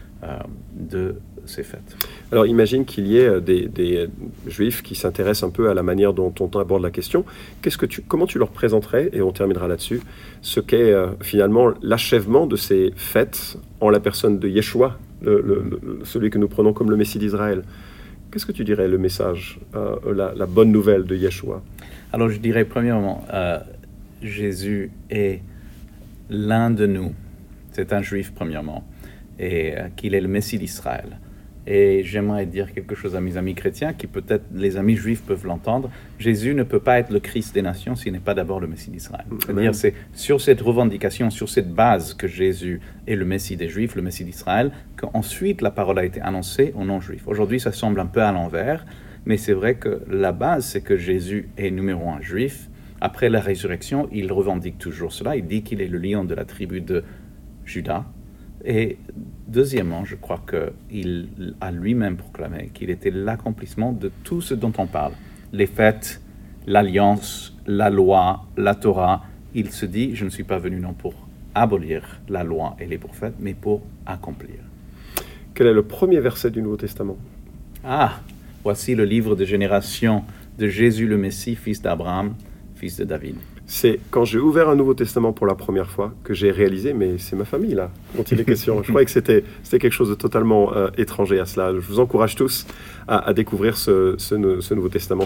de 0.73 1.17
ces 1.47 1.63
fêtes. 1.63 1.97
Alors 2.33 2.47
imagine 2.47 2.85
qu'il 2.85 3.07
y 3.07 3.19
ait 3.19 3.29
euh, 3.29 3.41
des, 3.41 3.71
euh, 3.79 4.07
juifs 4.47 4.83
qui 4.83 4.95
s'intéressent 4.95 5.49
un 5.49 5.53
peu 5.53 5.71
à 5.71 5.75
la 5.75 5.83
manière 5.83 6.13
dont 6.13 6.35
on 6.41 6.49
aborde 6.59 6.83
la 6.83 6.91
question. 6.91 7.25
Qu'est-ce 7.63 7.79
que 7.79 7.87
tu, 7.87 8.03
comment 8.03 8.27
tu 8.27 8.39
leur 8.39 8.51
présenterais, 8.51 9.11
et 9.13 9.23
on 9.23 9.33
terminera 9.33 9.69
là-dessus, 9.69 10.01
ce 10.43 10.61
qu'est 10.61 10.95
finalement 11.21 11.73
l'achèvement 11.83 12.47
de 12.47 12.57
ces 12.57 12.93
fêtes 12.97 13.57
en 13.81 13.91
la 13.91 14.01
personne 14.01 14.39
de 14.39 14.49
Yeshua, 14.49 14.99
celui 16.05 16.31
que 16.31 16.39
nous 16.39 16.49
prenons 16.49 16.73
comme 16.73 16.91
le 16.91 16.97
Messie 16.97 17.19
d'Israël? 17.19 17.63
Qu'est-ce 18.31 18.47
que 18.47 18.53
tu 18.53 18.65
dirais 18.65 18.87
le 18.89 18.99
message, 18.99 19.59
la, 19.75 20.47
bonne 20.47 20.71
nouvelle 20.71 21.05
de 21.05 21.17
Yeshua? 21.17 21.63
Alors 22.13 22.29
je 22.29 22.39
dirais 22.39 22.65
premièrement, 22.65 23.25
Jésus 24.23 24.91
est 25.11 25.43
l'un 26.31 26.71
de 26.71 26.87
nous. 26.87 27.13
C'est 27.73 27.93
un 27.93 28.03
juif 28.03 28.33
premièrement 28.35 28.85
et 29.39 29.77
euh, 29.77 29.89
qu'il 29.97 30.15
est 30.15 30.21
le 30.21 30.29
Messie 30.29 30.59
d'Israël. 30.59 31.19
Et 31.67 32.05
j'aimerais 32.05 32.47
dire 32.47 32.73
quelque 32.73 32.95
chose 32.95 33.17
à 33.17 33.21
mes 33.21 33.37
amis 33.37 33.55
chrétiens, 33.55 33.93
qui 33.93 34.07
peut-être 34.07 34.45
les 34.55 34.77
amis 34.77 34.95
juifs 34.95 35.23
peuvent 35.23 35.45
l'entendre. 35.47 35.91
Jésus 36.19 36.55
ne 36.55 36.63
peut 36.63 36.79
pas 36.79 37.01
être 37.01 37.11
le 37.11 37.19
Christ 37.19 37.55
des 37.55 37.63
nations 37.63 37.97
s'il 37.97 38.13
n'est 38.13 38.21
pas 38.21 38.35
d'abord 38.35 38.61
le 38.61 38.69
Messie 38.69 38.91
d'Israël. 38.91 39.27
C'est-à-dire 39.45 39.75
c'est 39.75 39.95
sur 40.13 40.41
cette 40.41 40.61
revendication, 40.61 41.29
sur 41.31 41.49
cette 41.49 41.73
base 41.73 42.15
que 42.15 42.29
Jésus 42.29 42.81
est 43.09 43.17
le 43.17 43.25
Messie 43.25 43.57
des 43.57 43.69
Juifs, 43.69 43.97
le 43.97 44.03
Messie 44.03 44.25
d'Israël, 44.25 44.71
qu'ensuite 44.97 45.61
la 45.61 45.73
parole 45.73 45.99
a 45.99 46.05
été 46.05 46.21
annoncée 46.21 46.73
aux 46.77 46.85
non-juifs. 46.85 47.27
Aujourd'hui, 47.27 47.59
ça 47.59 47.73
semble 47.73 47.99
un 47.99 48.07
peu 48.07 48.23
à 48.23 48.31
l'envers, 48.31 48.87
mais 49.25 49.37
c'est 49.37 49.53
vrai 49.53 49.75
que 49.75 50.03
la 50.09 50.31
base, 50.31 50.67
c'est 50.67 50.83
que 50.83 50.97
Jésus 50.97 51.49
est 51.59 51.73
numéro 51.73 52.09
un 52.09 52.21
juif. 52.21 52.69
Après 53.01 53.29
la 53.29 53.41
résurrection, 53.41 54.09
il 54.13 54.33
revendique 54.33 54.79
toujours 54.79 55.13
cela. 55.13 55.35
Il 55.35 55.47
dit 55.47 55.65
qu'il 55.65 55.81
est 55.81 55.89
le 55.89 55.99
lion 55.99 56.25
de 56.25 56.35
la 56.35 56.45
tribu 56.45 56.81
de 56.81 57.03
Judas 57.65 58.05
et 58.67 58.99
deuxièmement, 59.47 60.05
je 60.05 60.17
crois 60.17 60.43
qu'il 60.51 61.29
a 61.61 61.71
lui-même 61.71 62.17
proclamé 62.17 62.71
qu'il 62.75 62.91
était 62.91 63.13
l'accomplissement 63.13 63.93
de 63.93 64.11
tout 64.25 64.41
ce 64.41 64.55
dont 64.55 64.73
on 64.79 64.87
parle. 64.87 65.13
Les 65.53 65.67
fêtes, 65.67 66.21
l'alliance, 66.67 67.57
la 67.67 67.91
loi, 67.91 68.45
la 68.57 68.75
Torah. 68.75 69.25
Il 69.55 69.71
se 69.71 69.87
dit, 69.87 70.17
je 70.17 70.25
ne 70.25 70.31
suis 70.31 70.43
pas 70.43 70.59
venu 70.59 70.81
non 70.81 70.95
pour 70.95 71.15
abolir 71.55 72.21
la 72.29 72.43
loi 72.43 72.77
et 72.81 72.87
les 72.87 72.99
prophètes, 72.99 73.37
mais 73.39 73.55
pour 73.55 73.83
accomplir. 74.05 74.57
Quel 75.55 75.69
est 75.69 75.73
le 75.73 75.85
premier 75.85 76.19
verset 76.19 76.51
du 76.51 76.61
Nouveau 76.61 76.77
Testament? 76.77 77.17
Ah, 77.85 78.21
voici 78.65 78.97
le 78.97 79.05
livre 79.05 79.37
de 79.37 79.45
génération 79.45 80.25
de 80.59 80.67
Jésus 80.67 81.07
le 81.07 81.17
Messie, 81.17 81.55
fils 81.55 81.81
d'Abraham, 81.81 82.35
fils 82.75 82.97
de 82.97 83.05
David 83.05 83.37
c'est 83.67 83.99
quand 84.11 84.25
j'ai 84.25 84.39
ouvert 84.39 84.69
un 84.69 84.77
Nouveau 84.77 84.95
Testament 84.95 85.33
pour 85.33 85.47
la 85.47 85.57
première 85.57 85.91
fois 85.91 86.13
que 86.23 86.35
j'ai 86.35 86.51
réalisé, 86.53 86.93
mais 86.93 87.19
c'est 87.19 87.35
ma 87.35 87.45
famille 87.45 87.75
là 87.75 87.91
dont 88.17 88.23
il 88.23 88.41
est 88.41 88.45
question. 88.47 88.83
Je 88.83 88.89
croyais 88.89 89.05
que 89.05 89.11
c'était 89.11 89.43
quelque 89.65 89.91
chose 89.91 90.09
de 90.09 90.15
totalement 90.15 90.73
euh, 90.75 90.89
étranger 90.97 91.41
à 91.41 91.47
cela. 91.47 91.73
Je 91.75 91.81
vous 91.81 91.99
encourage 91.99 92.37
tous 92.37 92.67
à, 93.09 93.33
découvrir 93.33 93.77
ce, 93.77 94.35
Nouveau 94.75 94.89
Testament, 94.89 95.25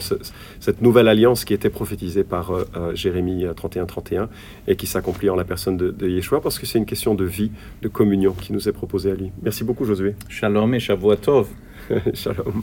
cette 0.59 0.83
nouvelle 0.83 1.09
alliance 1.09 1.45
qui 1.45 1.55
était 1.55 1.71
prophétisée 1.71 2.25
par 2.25 2.51
euh, 2.51 2.65
euh, 2.77 2.95
Jérémie 2.95 3.45
31-31 3.45 4.29
et 4.67 4.77
qui 4.77 4.87
s'accomplit 4.87 5.31
en 5.31 5.37
la 5.37 5.45
personne 5.45 5.77
de, 5.77 5.91
de 5.91 6.09
Yeshua 6.09 6.41
parce 6.41 6.59
que 6.59 6.67
c'est 6.67 6.79
une 6.79 6.87
question 6.87 7.15
de 7.15 7.25
vie, 7.25 7.51
de 7.83 7.89
communion 7.89 8.33
qui 8.33 8.53
nous 8.53 8.69
est 8.69 8.73
proposée 8.73 9.11
à 9.11 9.15
lui. 9.15 9.33
Merci 9.43 9.65
beaucoup 9.65 9.85
Josué. 9.85 10.15
Shalom 10.29 10.75
et 10.75 10.81
Shavuot 10.81 11.17
Shalom. 12.15 12.63